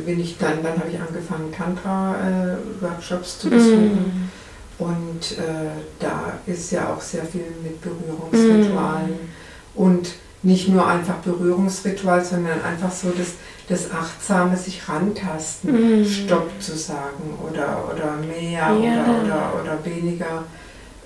[0.07, 3.93] bin ich dann, dann habe ich angefangen Tantra-Workshops äh, zu besuchen.
[3.93, 4.31] Mm
[4.79, 9.79] und äh, da ist ja auch sehr viel mit Berührungsritualen mm.
[9.79, 10.11] und
[10.43, 13.35] nicht nur einfach Berührungsritual, sondern einfach so das,
[13.69, 16.05] das achtsame sich rantasten, mm.
[16.05, 18.75] Stopp zu sagen oder, oder mehr ja.
[18.75, 20.45] oder, oder, oder weniger.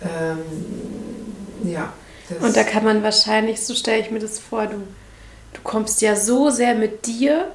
[0.02, 1.92] Ähm, ja.
[2.40, 4.78] Und da kann man wahrscheinlich, so stelle ich mir das vor, du,
[5.52, 7.52] du kommst ja so sehr mit dir,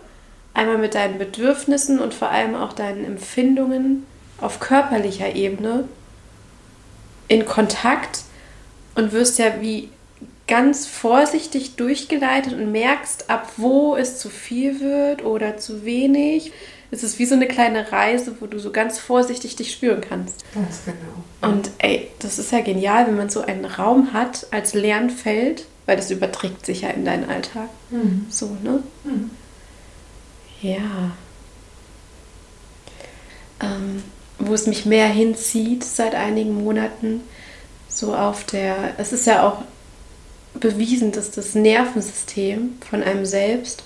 [0.55, 4.05] einmal mit deinen Bedürfnissen und vor allem auch deinen Empfindungen
[4.39, 5.87] auf körperlicher Ebene
[7.27, 8.21] in Kontakt
[8.95, 9.89] und wirst ja wie
[10.47, 16.51] ganz vorsichtig durchgeleitet und merkst, ab wo es zu viel wird oder zu wenig.
[16.91, 20.45] Es ist wie so eine kleine Reise, wo du so ganz vorsichtig dich spüren kannst.
[20.53, 21.51] Ganz genau.
[21.53, 25.97] Und ey, das ist ja genial, wenn man so einen Raum hat als Lernfeld, weil
[25.97, 27.69] das überträgt sich ja in deinen Alltag.
[27.89, 28.27] Mhm.
[28.29, 28.83] So, ne?
[29.03, 29.31] Mhm.
[30.65, 31.11] Ja.
[33.61, 34.03] Ähm,
[34.39, 37.21] wo es mich mehr hinzieht seit einigen Monaten.
[37.87, 39.61] So auf der, es ist ja auch
[40.59, 43.83] bewiesen, dass das Nervensystem von einem selbst,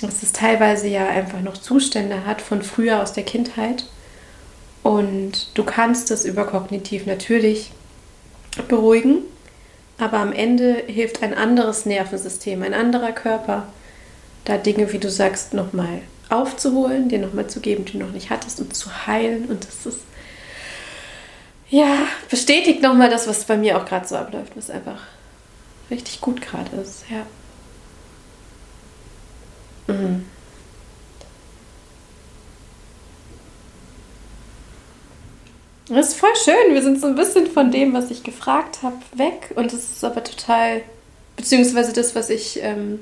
[0.00, 3.86] dass es teilweise ja einfach noch Zustände hat von früher aus der Kindheit.
[4.82, 7.70] Und du kannst es über kognitiv natürlich
[8.68, 9.18] beruhigen,
[9.98, 13.68] aber am Ende hilft ein anderes Nervensystem, ein anderer Körper,
[14.44, 18.30] da Dinge, wie du sagst, nochmal aufzuholen, dir nochmal zu geben, die du noch nicht
[18.30, 19.46] hattest und zu heilen.
[19.46, 20.00] Und das ist,
[21.70, 25.00] ja, bestätigt nochmal das, was bei mir auch gerade so abläuft, was einfach
[25.90, 27.26] richtig gut gerade ist, ja.
[29.94, 30.26] Mhm.
[35.88, 36.72] Das ist voll schön.
[36.74, 39.52] Wir sind so ein bisschen von dem, was ich gefragt habe, weg.
[39.54, 40.80] Und es ist aber total,
[41.36, 43.00] beziehungsweise das, was ich ähm,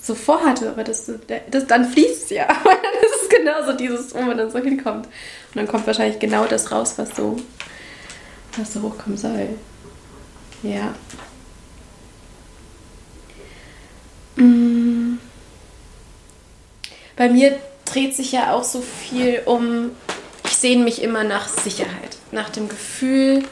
[0.00, 1.10] so vorhatte, aber das,
[1.50, 2.46] das dann fließt es ja.
[2.64, 5.06] Dann ist es genauso dieses, wo man dann so hinkommt.
[5.06, 7.36] Und dann kommt wahrscheinlich genau das raus, was so,
[8.56, 9.50] was so hochkommen soll.
[10.62, 10.94] Ja.
[14.36, 15.18] Mm.
[17.16, 19.90] Bei mir dreht sich ja auch so viel um,
[20.44, 23.42] ich sehne mich immer nach Sicherheit, nach dem Gefühl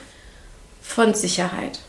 [0.81, 1.81] von Sicherheit.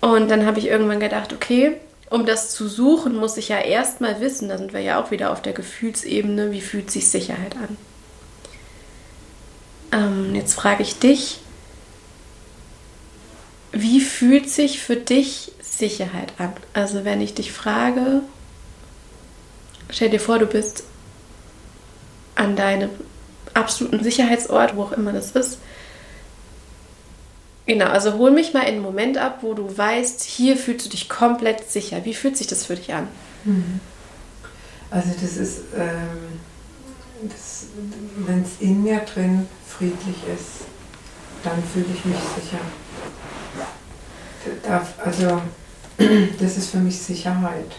[0.00, 1.76] Und dann habe ich irgendwann gedacht, okay,
[2.10, 5.32] um das zu suchen, muss ich ja erstmal wissen, da sind wir ja auch wieder
[5.32, 7.76] auf der Gefühlsebene, wie fühlt sich Sicherheit an.
[9.92, 11.40] Ähm, jetzt frage ich dich,
[13.72, 16.52] wie fühlt sich für dich Sicherheit an?
[16.72, 18.22] Also wenn ich dich frage,
[19.90, 20.84] stell dir vor, du bist
[22.36, 22.90] an deinem
[23.54, 25.58] absoluten Sicherheitsort, wo auch immer das ist.
[27.66, 30.90] Genau, also hol mich mal in einen Moment ab, wo du weißt, hier fühlst du
[30.90, 32.04] dich komplett sicher.
[32.04, 33.08] Wie fühlt sich das für dich an?
[33.44, 33.80] Mhm.
[34.90, 36.40] Also das ist, ähm,
[38.18, 40.66] wenn es in mir drin friedlich ist,
[41.42, 42.60] dann fühle ich mich sicher.
[45.04, 45.42] Also
[46.40, 47.72] das ist für mich Sicherheit.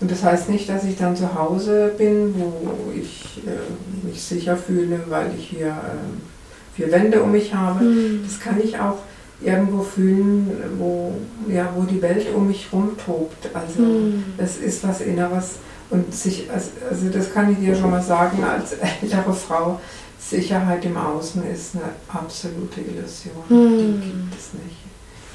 [0.00, 4.56] Und das heißt nicht, dass ich dann zu Hause bin, wo ich äh, mich sicher
[4.56, 6.37] fühle, weil ich hier äh,
[6.78, 7.84] vier Wände um mich habe.
[7.84, 8.20] Mhm.
[8.24, 8.98] Das kann ich auch
[9.40, 11.14] irgendwo fühlen, wo,
[11.48, 13.50] ja, wo die Welt um mich rumtobt.
[13.52, 14.24] Also mhm.
[14.38, 15.56] es ist was Inneres.
[15.90, 19.80] Und sich, also das kann ich dir schon mal sagen, als ältere Frau,
[20.20, 23.44] Sicherheit im Außen ist eine absolute Illusion.
[23.48, 23.78] Mhm.
[23.78, 24.76] Die gibt es nicht.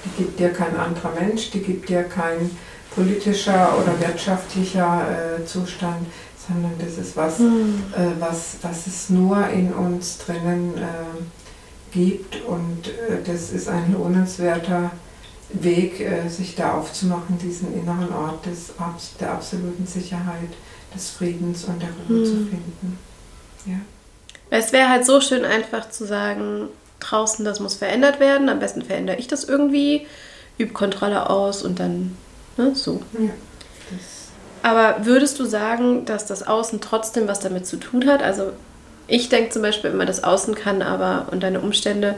[0.06, 2.52] Die gibt dir kein anderer Mensch, die gibt dir kein
[2.94, 6.06] politischer oder wirtschaftlicher äh, Zustand,
[6.48, 7.84] sondern das ist was, mhm.
[7.96, 13.94] äh, was, was es nur in uns drinnen äh, gibt und äh, das ist ein
[13.94, 14.92] lohnenswerter
[15.50, 18.74] Weg, äh, sich da aufzumachen, diesen inneren Ort des,
[19.20, 20.50] der absoluten Sicherheit,
[20.96, 22.26] des Friedens und der Ruhe mhm.
[22.26, 23.00] zu finden.
[23.66, 23.78] Ja.
[24.50, 28.82] Es wäre halt so schön einfach zu sagen, draußen, das muss verändert werden, am besten
[28.82, 30.08] verändere ich das irgendwie,
[30.58, 32.16] übe Kontrolle aus und dann
[32.58, 32.76] Ne?
[32.76, 33.02] So.
[33.14, 33.32] Ja.
[34.64, 38.24] Aber würdest du sagen, dass das Außen trotzdem was damit zu tun hat?
[38.24, 38.54] Also
[39.08, 42.16] ich denke zum Beispiel immer, das Außen kann aber und deine Umstände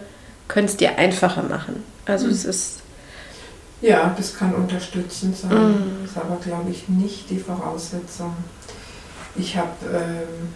[0.47, 1.83] können es dir einfacher machen.
[2.05, 2.31] Also mhm.
[2.31, 2.81] es ist...
[3.81, 5.49] Ja, das kann unterstützend sein.
[5.51, 6.05] Mhm.
[6.05, 8.35] ist aber, glaube ich, nicht die Voraussetzung.
[9.35, 10.53] Ich habe, ähm,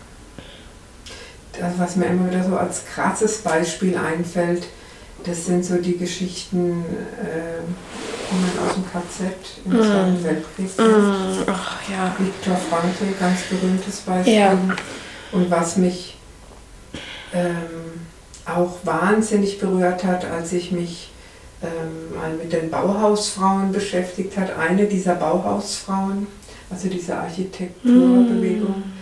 [1.78, 4.68] was mir immer wieder so als krasses Beispiel einfällt,
[5.26, 6.86] das sind so die Geschichten,
[7.22, 7.62] äh,
[8.30, 9.34] kommen aus dem KZ
[9.66, 9.82] im mm.
[9.82, 10.78] Zweiten Weltkrieg.
[10.78, 11.44] Mm.
[11.48, 12.16] Ach, ja.
[12.18, 14.34] Viktor Frankl, ganz berühmtes Beispiel.
[14.36, 14.58] Ja.
[15.32, 16.18] Und was mich
[17.34, 18.02] ähm,
[18.46, 21.12] auch wahnsinnig berührt hat, als ich mich
[21.62, 24.58] ähm, mal mit den Bauhausfrauen beschäftigt hat.
[24.58, 26.28] Eine dieser Bauhausfrauen,
[26.70, 28.94] also diese Architekturbewegung, mm.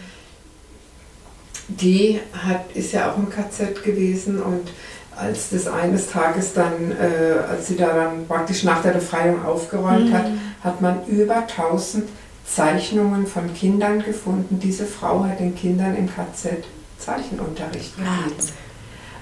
[1.68, 4.72] die hat, ist ja auch im KZ gewesen und
[5.18, 10.10] als das eines Tages dann, äh, als sie da dann praktisch nach der Befreiung aufgeräumt
[10.10, 10.14] mhm.
[10.14, 10.26] hat,
[10.64, 12.08] hat man über 1000
[12.46, 14.60] Zeichnungen von Kindern gefunden.
[14.62, 16.64] Diese Frau hat den Kindern im KZ
[17.00, 18.36] Zeichenunterricht gegeben.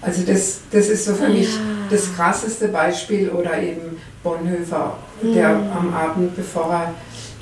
[0.02, 1.30] Also das, das ist so für ja.
[1.30, 1.50] mich
[1.90, 5.72] das krasseste Beispiel oder eben Bonhoeffer, der mhm.
[5.72, 6.94] am Abend, bevor er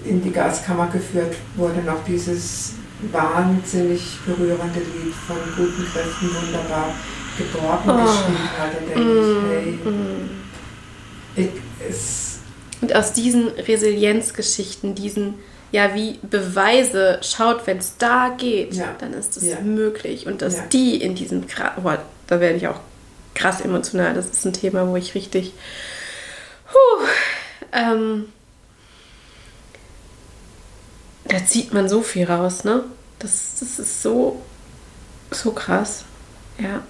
[0.06, 2.74] in die Gaskammer geführt wurde, noch dieses
[3.12, 6.94] wahnsinnig berührende Lied von guten Kräften wunderbar
[7.38, 8.06] geborgen oh.
[8.06, 10.30] geschrieben hatte, denke mm, ich, hey, mm.
[11.36, 12.34] ich, es
[12.84, 15.36] und aus diesen Resilienzgeschichten, diesen,
[15.72, 18.94] ja, wie Beweise, schaut, wenn es da geht, ja.
[19.00, 19.62] dann ist es ja.
[19.62, 20.28] möglich.
[20.28, 20.64] Und dass ja.
[20.66, 21.46] die in diesem,
[21.82, 21.92] oh,
[22.28, 22.82] da werde ich auch
[23.36, 25.54] krass emotional, das ist ein Thema, wo ich richtig,
[26.74, 27.06] huh,
[27.72, 28.26] ähm,
[31.24, 32.84] da zieht man so viel raus, ne?
[33.20, 34.42] Das, das ist so,
[35.32, 36.04] so krass.
[36.60, 36.84] Ja.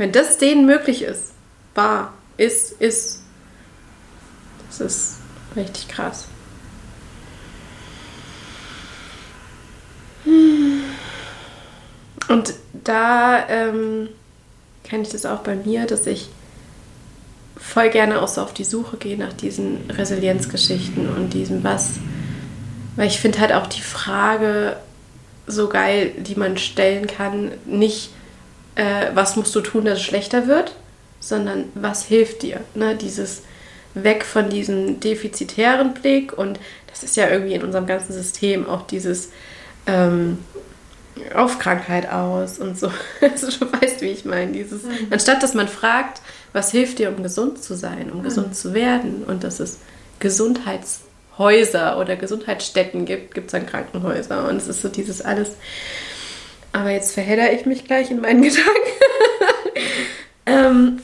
[0.00, 1.34] Wenn das denen möglich ist,
[1.74, 3.20] war, ist, ist,
[4.66, 5.16] das ist
[5.54, 6.24] richtig krass.
[12.28, 14.08] Und da ähm,
[14.84, 16.30] kenne ich das auch bei mir, dass ich
[17.58, 21.98] voll gerne auch so auf die Suche gehe nach diesen Resilienzgeschichten und diesem was.
[22.96, 24.78] Weil ich finde halt auch die Frage
[25.46, 28.12] so geil, die man stellen kann, nicht
[28.74, 30.74] äh, was musst du tun, dass es schlechter wird,
[31.20, 32.60] sondern was hilft dir.
[32.74, 32.96] Ne?
[32.96, 33.42] Dieses
[33.94, 38.86] weg von diesem defizitären Blick und das ist ja irgendwie in unserem ganzen System auch
[38.86, 39.30] dieses
[39.86, 40.38] ähm,
[41.34, 42.90] auf Krankheit aus und so.
[43.20, 44.52] Also du weißt, wie ich meine.
[44.52, 45.08] Dieses, mhm.
[45.10, 46.22] anstatt dass man fragt,
[46.52, 48.22] was hilft dir, um gesund zu sein, um mhm.
[48.24, 49.78] gesund zu werden und dass es
[50.18, 55.52] Gesundheitshäuser oder Gesundheitsstätten gibt, gibt es dann Krankenhäuser und es ist so dieses alles
[56.72, 58.70] aber jetzt verhedder ich mich gleich in meinen Gedanken.
[60.46, 61.02] ähm,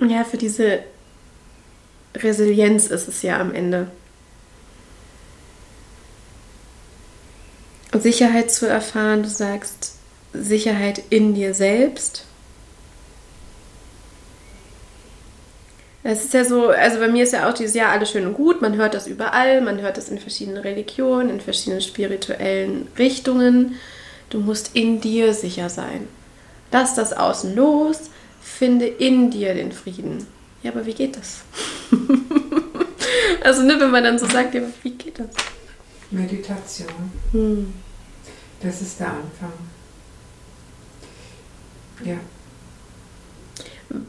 [0.08, 0.80] ja, für diese
[2.14, 3.88] Resilienz ist es ja am Ende.
[7.92, 9.94] Sicherheit zu erfahren, du sagst
[10.32, 12.24] Sicherheit in dir selbst.
[16.02, 18.34] Es ist ja so, also bei mir ist ja auch dieses Jahr alles schön und
[18.34, 23.74] gut, man hört das überall, man hört das in verschiedenen Religionen, in verschiedenen spirituellen Richtungen.
[24.30, 26.08] Du musst in dir sicher sein.
[26.72, 30.26] Lass das außen los, finde in dir den Frieden.
[30.62, 31.42] Ja, aber wie geht das?
[33.44, 35.28] also, ne, wenn man dann so sagt, ja, wie geht das?
[36.10, 37.12] Meditation.
[37.32, 37.74] Hm.
[38.62, 39.52] Das ist der Anfang.
[42.04, 42.16] Ja.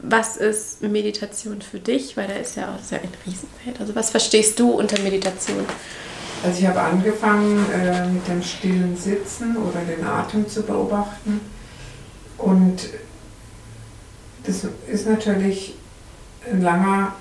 [0.04, 2.16] Was ist Meditation für dich?
[2.16, 3.80] Weil da ist ja auch ist ja ein Riesenfeld.
[3.80, 5.66] Also was verstehst du unter Meditation?
[6.44, 11.42] Also ich habe angefangen äh, mit dem stillen Sitzen oder den Atem zu beobachten.
[12.38, 12.90] Und
[14.44, 15.76] das ist natürlich
[16.52, 17.14] ein langer,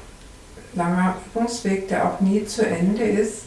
[0.75, 3.43] langer Übungsweg, der auch nie zu Ende ist,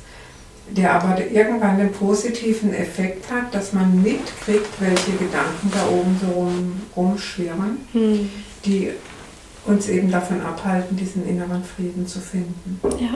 [0.69, 6.31] der aber irgendwann den positiven Effekt hat, dass man mitkriegt, welche Gedanken da oben so
[6.31, 8.29] rum, rumschwirren, Hm.
[8.65, 8.91] Die
[9.65, 12.79] uns eben davon abhalten, diesen inneren Frieden zu finden.
[12.99, 13.13] Ja.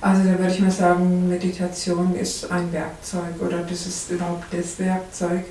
[0.00, 4.78] Also da würde ich mal sagen, Meditation ist ein Werkzeug oder das ist überhaupt das
[4.78, 5.44] Werkzeug,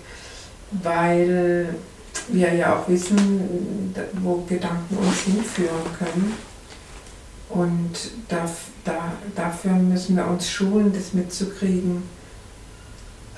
[0.84, 1.76] weil
[2.28, 6.34] wir ja auch wissen, wo Gedanken uns hinführen können.
[7.49, 8.49] Und da,
[8.84, 12.03] da, dafür müssen wir uns schulen, das mitzukriegen,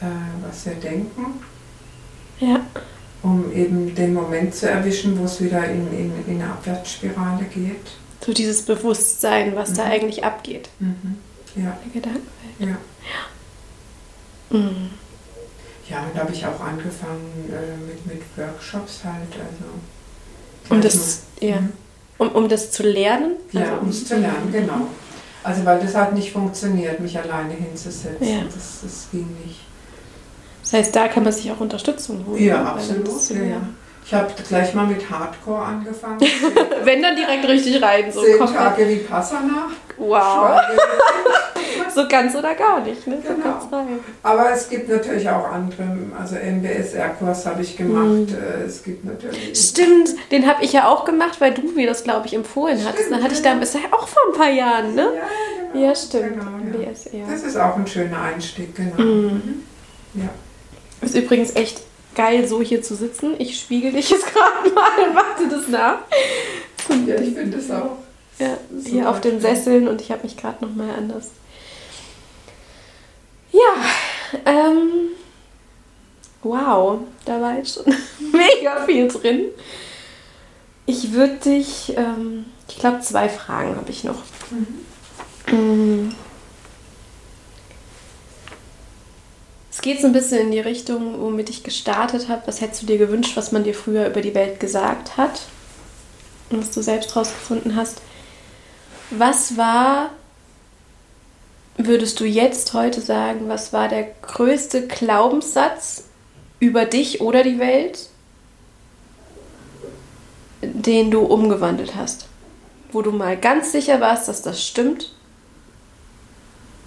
[0.02, 0.06] äh,
[0.48, 1.40] was wir denken,
[2.40, 2.60] Ja.
[3.26, 7.88] Um eben den Moment zu erwischen, wo es wieder in, in, in eine Abwärtsspirale geht.
[8.24, 9.92] So dieses Bewusstsein, was da Mhm.
[9.92, 10.70] eigentlich abgeht.
[10.80, 11.18] Mhm.
[11.56, 12.60] Ja, Der Gedankenwelt.
[12.60, 12.78] ja.
[14.58, 14.90] Mhm.
[15.90, 19.30] Ja, und da habe ich auch angefangen äh, mit, mit Workshops halt.
[19.34, 19.66] Also,
[20.70, 21.62] Um Ja, das, ja.
[21.62, 21.74] Mhm.
[22.18, 23.34] Um, um das zu lernen?
[23.52, 24.88] Ja, Also, um es zu lernen, genau.
[25.44, 28.26] Also weil das hat nicht funktioniert, mich alleine hinzusetzen.
[28.28, 28.44] Ja.
[28.46, 29.60] Das, das ging nicht.
[30.66, 32.44] Das heißt, da kann man sich auch Unterstützung holen.
[32.44, 33.08] Ja, absolut.
[33.30, 33.58] Ja, ja.
[34.04, 36.20] Ich habe gleich mal mit Hardcore angefangen.
[36.84, 38.12] Wenn dann direkt richtig rein.
[38.12, 38.38] So Zehn.
[38.40, 39.70] Tage wie Passana.
[39.98, 40.60] Wow.
[41.94, 43.18] So ganz oder gar nicht, ne?
[43.26, 43.58] So Genau.
[43.72, 44.00] rein.
[44.22, 45.84] Aber es gibt natürlich auch andere,
[46.20, 48.06] also MBSR-Kurs habe ich gemacht.
[48.06, 48.28] Mhm.
[48.36, 49.58] Äh, Es gibt natürlich.
[49.58, 53.12] Stimmt, den habe ich ja auch gemacht, weil du mir das, glaube ich, empfohlen hattest.
[53.12, 55.04] Dann hatte ich da bisher auch vor ein paar Jahren, ne?
[55.16, 55.86] Ja, genau.
[55.88, 56.40] Ja, stimmt.
[56.40, 56.92] Genau, ja.
[56.92, 57.20] BSR.
[57.32, 59.02] Das ist auch ein schöner Einstieg, genau.
[59.02, 59.64] Mhm.
[60.16, 60.30] Ja.
[61.06, 61.82] Ist übrigens echt
[62.16, 63.36] geil, so hier zu sitzen.
[63.38, 66.00] Ich spiegel dich jetzt gerade mal und warte das nach.
[67.08, 67.98] ja, ich finde es auch.
[68.40, 69.40] Ja, Super hier auf den.
[69.40, 71.30] Sesseln und ich habe mich gerade noch mal anders.
[73.52, 75.10] Ja, ähm,
[76.42, 77.86] wow, da war jetzt schon
[78.32, 79.46] mega viel drin.
[80.86, 84.22] Ich würde dich, ähm, ich glaube, zwei Fragen habe ich noch.
[85.52, 86.10] Mm.
[89.86, 92.42] Geht so ein bisschen in die Richtung, womit ich gestartet habe.
[92.48, 95.42] Was hättest du dir gewünscht, was man dir früher über die Welt gesagt hat?
[96.50, 98.02] Und was du selbst rausgefunden hast.
[99.12, 100.10] Was war,
[101.78, 106.06] würdest du jetzt heute sagen, was war der größte Glaubenssatz
[106.60, 108.10] über dich oder die Welt,
[110.64, 112.26] den du umgewandelt hast?
[112.92, 115.14] Wo du mal ganz sicher warst, dass das stimmt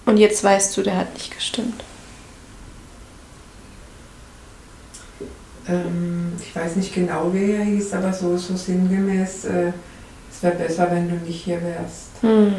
[0.05, 1.84] und jetzt weißt du, der hat nicht gestimmt.
[5.69, 9.73] Ähm, ich weiß nicht genau, wie er hieß, aber so, so sinngemäß, äh,
[10.31, 12.09] es wäre besser, wenn du nicht hier wärst.
[12.23, 12.55] Hm.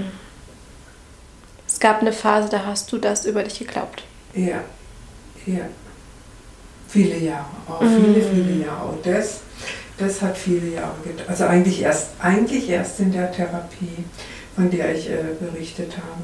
[1.67, 4.03] Es gab eine Phase, da hast du das über dich geglaubt.
[4.33, 4.61] Ja,
[5.45, 5.61] ja.
[6.87, 8.31] Viele Jahre, auch viele, Mhm.
[8.33, 8.87] viele Jahre.
[8.89, 9.41] Und das,
[9.97, 11.29] das hat viele Jahre gedauert.
[11.29, 14.03] Also eigentlich erst, eigentlich erst in der Therapie,
[14.55, 16.23] von der ich äh, berichtet habe.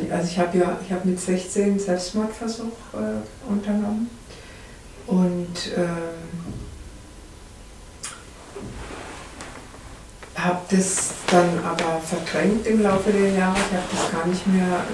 [0.00, 4.08] Weil, also ich habe ja, ich habe mit 16 einen Selbstmordversuch äh, unternommen.
[5.06, 6.26] Und ähm,
[10.36, 13.56] habe das dann aber verdrängt im Laufe der Jahre.
[13.56, 14.84] Ich habe das gar nicht mehr,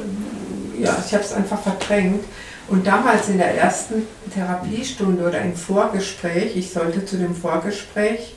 [0.78, 2.24] ja, ich habe es einfach verdrängt.
[2.68, 8.34] Und damals in der ersten Therapiestunde oder im Vorgespräch, ich sollte zu dem Vorgespräch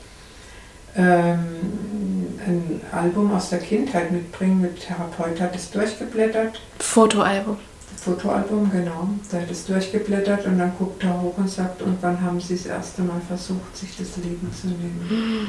[0.96, 6.60] ähm, ein Album aus der Kindheit mitbringen, mit Therapeut hat es durchgeblättert.
[6.80, 7.58] Fotoalbum.
[8.00, 9.08] Fotoalbum, genau.
[9.32, 12.54] Der hat es durchgeblättert und dann guckt er hoch und sagt, und wann haben Sie
[12.54, 15.48] das erste Mal versucht, sich das Leben zu nehmen?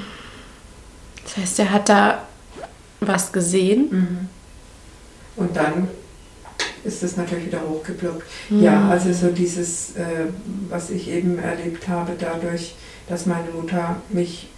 [1.24, 2.24] Das heißt, er hat da
[3.00, 3.88] was gesehen.
[3.92, 4.30] Mhm.
[5.36, 5.88] Und dann
[6.84, 8.24] ist es natürlich wieder hochgeploppt.
[8.50, 8.64] Mhm.
[8.64, 10.28] Ja, also so dieses, äh,
[10.70, 12.76] was ich eben erlebt habe, dadurch,
[13.08, 14.50] dass meine Mutter mich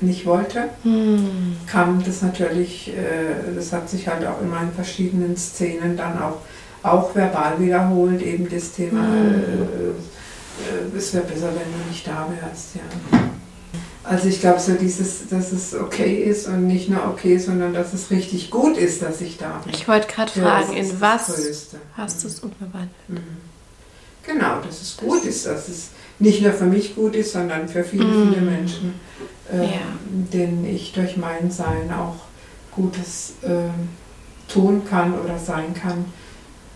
[0.00, 1.56] nicht wollte, Hm.
[1.66, 6.38] kam das natürlich, äh, das hat sich halt auch immer in verschiedenen Szenen dann auch,
[6.82, 9.34] auch verbal wiederholt, eben das Thema, Mhm.
[9.34, 13.18] äh, äh, es wäre besser, wenn du nicht da wärst, ja.
[14.02, 17.92] Also ich glaube so dieses, dass es okay ist und nicht nur okay, sondern dass
[17.92, 19.74] es richtig gut ist, dass ich da bin.
[19.74, 21.76] Ich wollte gerade Ja, das fragen, in das was Größte.
[21.96, 22.90] hast du es umgewandelt?
[23.08, 23.18] Mhm.
[24.26, 27.84] Genau, dass es gut ist, dass es nicht nur für mich gut ist, sondern für
[27.84, 28.28] viele, Mhm.
[28.32, 28.94] viele Menschen
[29.52, 29.70] äh, Ja.
[30.32, 32.16] denen ich durch mein Sein auch
[32.74, 33.48] Gutes äh,
[34.52, 36.04] tun kann oder sein kann.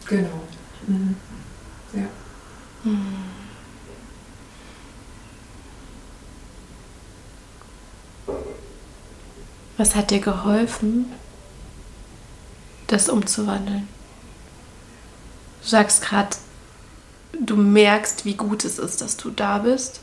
[0.07, 0.41] Genau.
[0.87, 1.17] Mhm.
[1.95, 2.07] Ja.
[9.77, 11.07] Was hat dir geholfen,
[12.87, 13.89] das umzuwandeln?
[15.63, 16.37] Du sagst gerade,
[17.41, 20.01] du merkst, wie gut es ist, dass du da bist,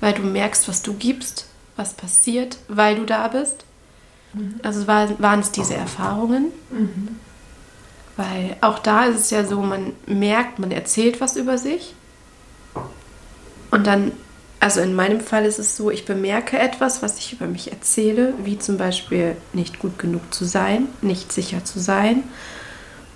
[0.00, 1.46] weil du merkst, was du gibst,
[1.76, 3.64] was passiert, weil du da bist.
[4.62, 6.52] Also war, waren es diese Erfahrungen?
[6.70, 7.18] Mhm.
[8.20, 11.94] Weil auch da ist es ja so, man merkt, man erzählt was über sich.
[13.70, 14.12] Und dann,
[14.58, 18.34] also in meinem Fall ist es so, ich bemerke etwas, was ich über mich erzähle,
[18.44, 22.24] wie zum Beispiel nicht gut genug zu sein, nicht sicher zu sein.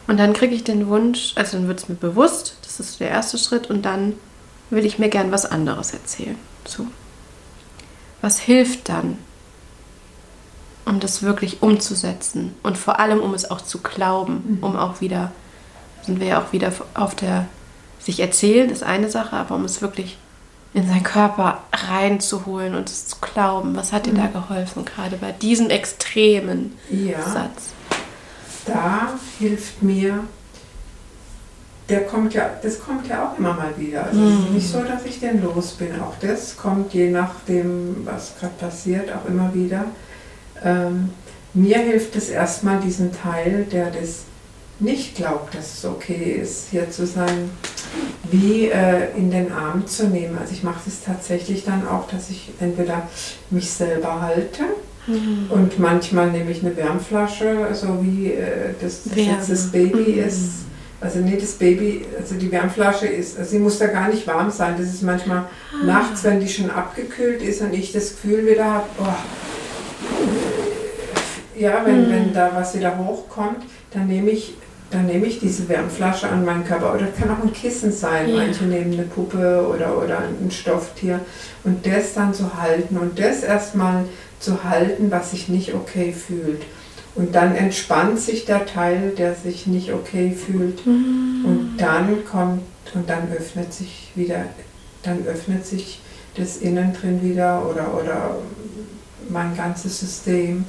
[0.06, 3.10] Und dann kriege ich den Wunsch, also dann wird es mir bewusst, das ist der
[3.10, 4.14] erste Schritt, und dann
[4.70, 6.38] will ich mir gern was anderes erzählen.
[6.64, 6.86] So.
[8.22, 9.18] Was hilft dann,
[10.84, 15.32] um das wirklich umzusetzen und vor allem, um es auch zu glauben, um auch wieder,
[16.02, 17.46] sind wir ja auch wieder auf der
[17.98, 20.18] sich erzählen, ist eine Sache, aber um es wirklich
[20.74, 23.76] in seinen Körper reinzuholen und es zu glauben.
[23.76, 27.22] Was hat dir da geholfen, gerade bei diesem extremen Ja.
[27.22, 27.72] Satz?
[28.66, 30.24] da hilft mir,
[31.88, 34.04] der kommt ja, das kommt ja auch immer mal wieder.
[34.04, 36.00] Also es ist nicht so, dass ich den los bin.
[36.00, 39.84] Auch das kommt je nachdem, was gerade passiert, auch immer wieder.
[40.64, 41.10] Ähm,
[41.52, 44.22] mir hilft es erstmal diesen Teil, der das
[44.80, 47.50] nicht glaubt, dass es okay ist, hier zu sein,
[48.30, 50.36] wie äh, in den Arm zu nehmen.
[50.38, 53.08] Also ich mache das tatsächlich dann auch, dass ich entweder
[53.50, 54.62] mich selber halte
[55.50, 60.24] und manchmal nehme ich eine Wärmflasche, so wie äh, das, das jetzt das Baby Mhm.
[60.26, 60.50] ist.
[61.00, 64.50] Also nee, das Baby, also die Wärmflasche ist, also sie muss da gar nicht warm
[64.50, 64.76] sein.
[64.78, 65.44] Das ist manchmal
[65.84, 69.04] nachts, wenn die schon abgekühlt ist und ich das Gefühl wieder habe, oh,
[71.64, 74.54] ja, wenn, wenn da was wieder hochkommt, dann nehme ich,
[74.90, 76.94] dann nehme ich diese Wärmflasche an meinen Körper.
[76.94, 78.28] Oder kann auch ein Kissen sein.
[78.28, 78.36] Ja.
[78.36, 81.20] Manche nehmen eine Puppe oder, oder ein Stofftier.
[81.64, 84.04] Und das dann zu halten und das erstmal
[84.40, 86.62] zu halten, was sich nicht okay fühlt.
[87.14, 90.84] Und dann entspannt sich der Teil, der sich nicht okay fühlt.
[90.86, 92.62] Und dann kommt,
[92.92, 94.44] und dann öffnet sich wieder,
[95.02, 96.00] dann öffnet sich
[96.36, 98.36] das Innen drin wieder oder, oder
[99.28, 100.66] mein ganzes System.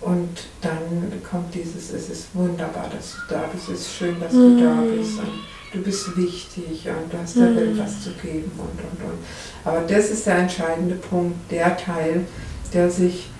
[0.00, 0.28] Und
[0.60, 4.62] dann kommt dieses, es ist wunderbar, dass du da bist, es ist schön, dass du
[4.62, 5.28] da bist und
[5.72, 9.18] du bist wichtig und du hast der Welt was zu geben und, und, und.
[9.64, 12.26] Aber das ist der entscheidende Punkt, der Teil,
[12.74, 13.30] der sich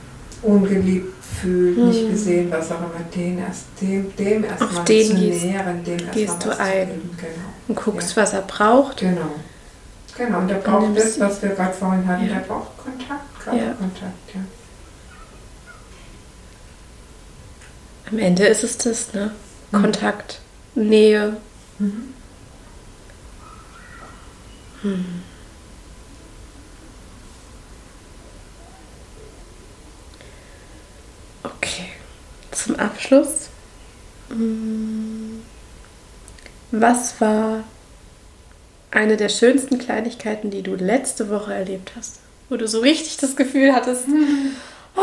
[0.43, 5.85] ungeliebt fühlt, nicht gesehen, was auch immer, den erst, dem, dem erstmal zu gehst- nähren,
[5.85, 6.87] dem erstmal gehst du zu ein.
[6.89, 7.11] geben.
[7.19, 7.33] Genau.
[7.69, 8.99] Und guckst, was er braucht.
[8.99, 9.31] Genau.
[10.17, 12.35] Genau, und der braucht das, was wir gerade vorhin hatten, Ja.
[12.35, 13.11] der braucht Kontakt,
[13.47, 13.53] Ja.
[13.53, 14.41] Körperkontakt, ja.
[18.11, 19.33] Am Ende ist es das, ne?
[19.73, 19.83] Mhm.
[19.83, 20.41] Kontakt,
[20.75, 21.37] Nähe.
[21.79, 22.15] Mhm.
[31.43, 31.91] Okay.
[32.53, 33.49] Zum Abschluss.
[34.29, 35.41] mm,
[36.71, 37.65] Was war
[38.91, 42.21] eine der schönsten Kleinigkeiten, die du letzte Woche erlebt hast?
[42.49, 44.05] Wo du so richtig das Gefühl hattest,
[44.97, 45.01] oh,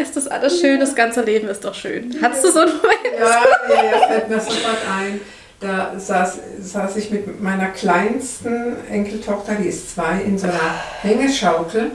[0.00, 2.16] ist das alles schön, das ganze Leben ist doch schön.
[2.22, 3.18] Hattest du so einen Moment?
[3.18, 5.20] Ja, ja, fällt mir sofort ein.
[5.60, 11.90] Da saß, saß ich mit meiner kleinsten Enkeltochter, die ist zwei, in so einer Hängeschaukel.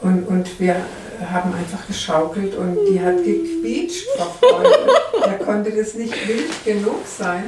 [0.00, 0.76] Und, und wir
[1.32, 4.92] haben einfach geschaukelt und die hat gequietscht vor Freude.
[5.26, 7.44] Der konnte das nicht wild genug sein.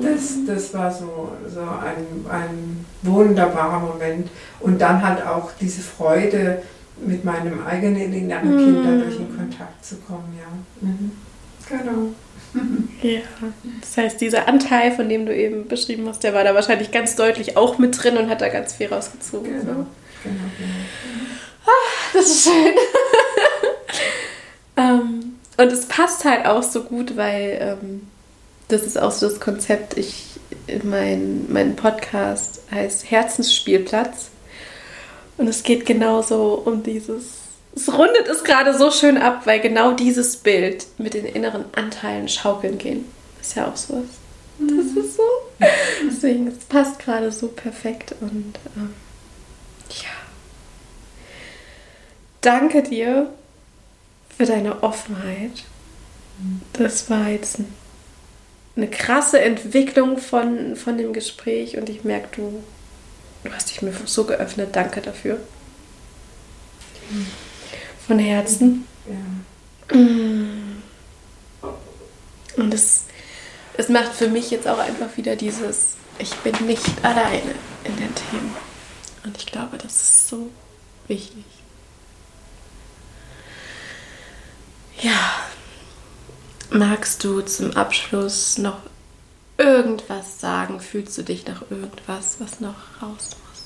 [0.00, 4.30] Das, das war so, so ein, ein wunderbarer Moment.
[4.60, 6.62] Und dann halt auch diese Freude,
[7.04, 10.38] mit meinem eigenen inneren Kind dadurch in Kontakt zu kommen.
[10.38, 10.88] Ja.
[10.88, 11.12] Mhm.
[11.68, 12.12] Genau.
[13.02, 13.20] Ja,
[13.82, 17.14] das heißt, dieser Anteil, von dem du eben beschrieben hast, der war da wahrscheinlich ganz
[17.14, 19.52] deutlich auch mit drin und hat da ganz viel rausgezogen.
[19.60, 19.86] Genau, Ne?
[20.22, 21.74] genau, genau.
[22.14, 22.72] Das ist schön.
[24.78, 28.08] ähm, und es passt halt auch so gut, weil ähm,
[28.68, 29.98] das ist auch so das Konzept.
[29.98, 30.24] Ich,
[30.82, 34.30] mein, mein Podcast heißt Herzensspielplatz.
[35.38, 37.24] Und es geht genauso um dieses.
[37.74, 42.28] Es rundet es gerade so schön ab, weil genau dieses Bild mit den inneren Anteilen
[42.28, 43.04] schaukeln gehen.
[43.40, 44.04] Ist ja auch sowas.
[44.58, 45.22] Das ist so.
[46.06, 48.94] Deswegen, es passt gerade so perfekt und ähm,
[49.90, 50.08] ja.
[52.40, 53.30] Danke dir
[54.36, 55.64] für deine Offenheit.
[56.74, 57.72] Das war jetzt ein-
[58.76, 62.62] eine krasse Entwicklung von, von dem Gespräch und ich merke, du,
[63.46, 64.74] du hast dich mir so geöffnet.
[64.74, 65.38] Danke dafür.
[68.06, 68.86] Von Herzen.
[69.06, 69.14] Ja.
[72.56, 73.04] Und es,
[73.76, 78.14] es macht für mich jetzt auch einfach wieder dieses, ich bin nicht alleine in den
[78.14, 78.54] Themen.
[79.24, 80.50] Und ich glaube, das ist so
[81.06, 81.44] wichtig.
[85.00, 85.42] Ja,
[86.70, 88.78] magst du zum Abschluss noch
[89.58, 90.80] irgendwas sagen?
[90.80, 93.64] Fühlst du dich nach irgendwas, was noch raus muss?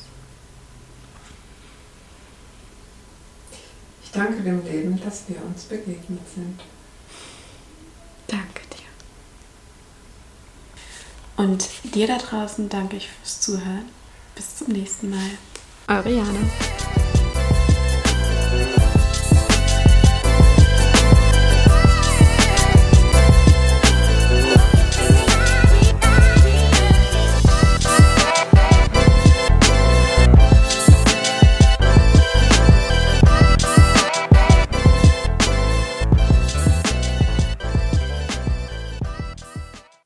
[4.04, 6.60] Ich danke dem Leben, dass wir uns begegnet sind.
[8.26, 8.86] Danke dir.
[11.44, 13.88] Und dir da draußen danke ich fürs Zuhören.
[14.34, 15.30] Bis zum nächsten Mal.
[15.88, 16.99] Eure Jana.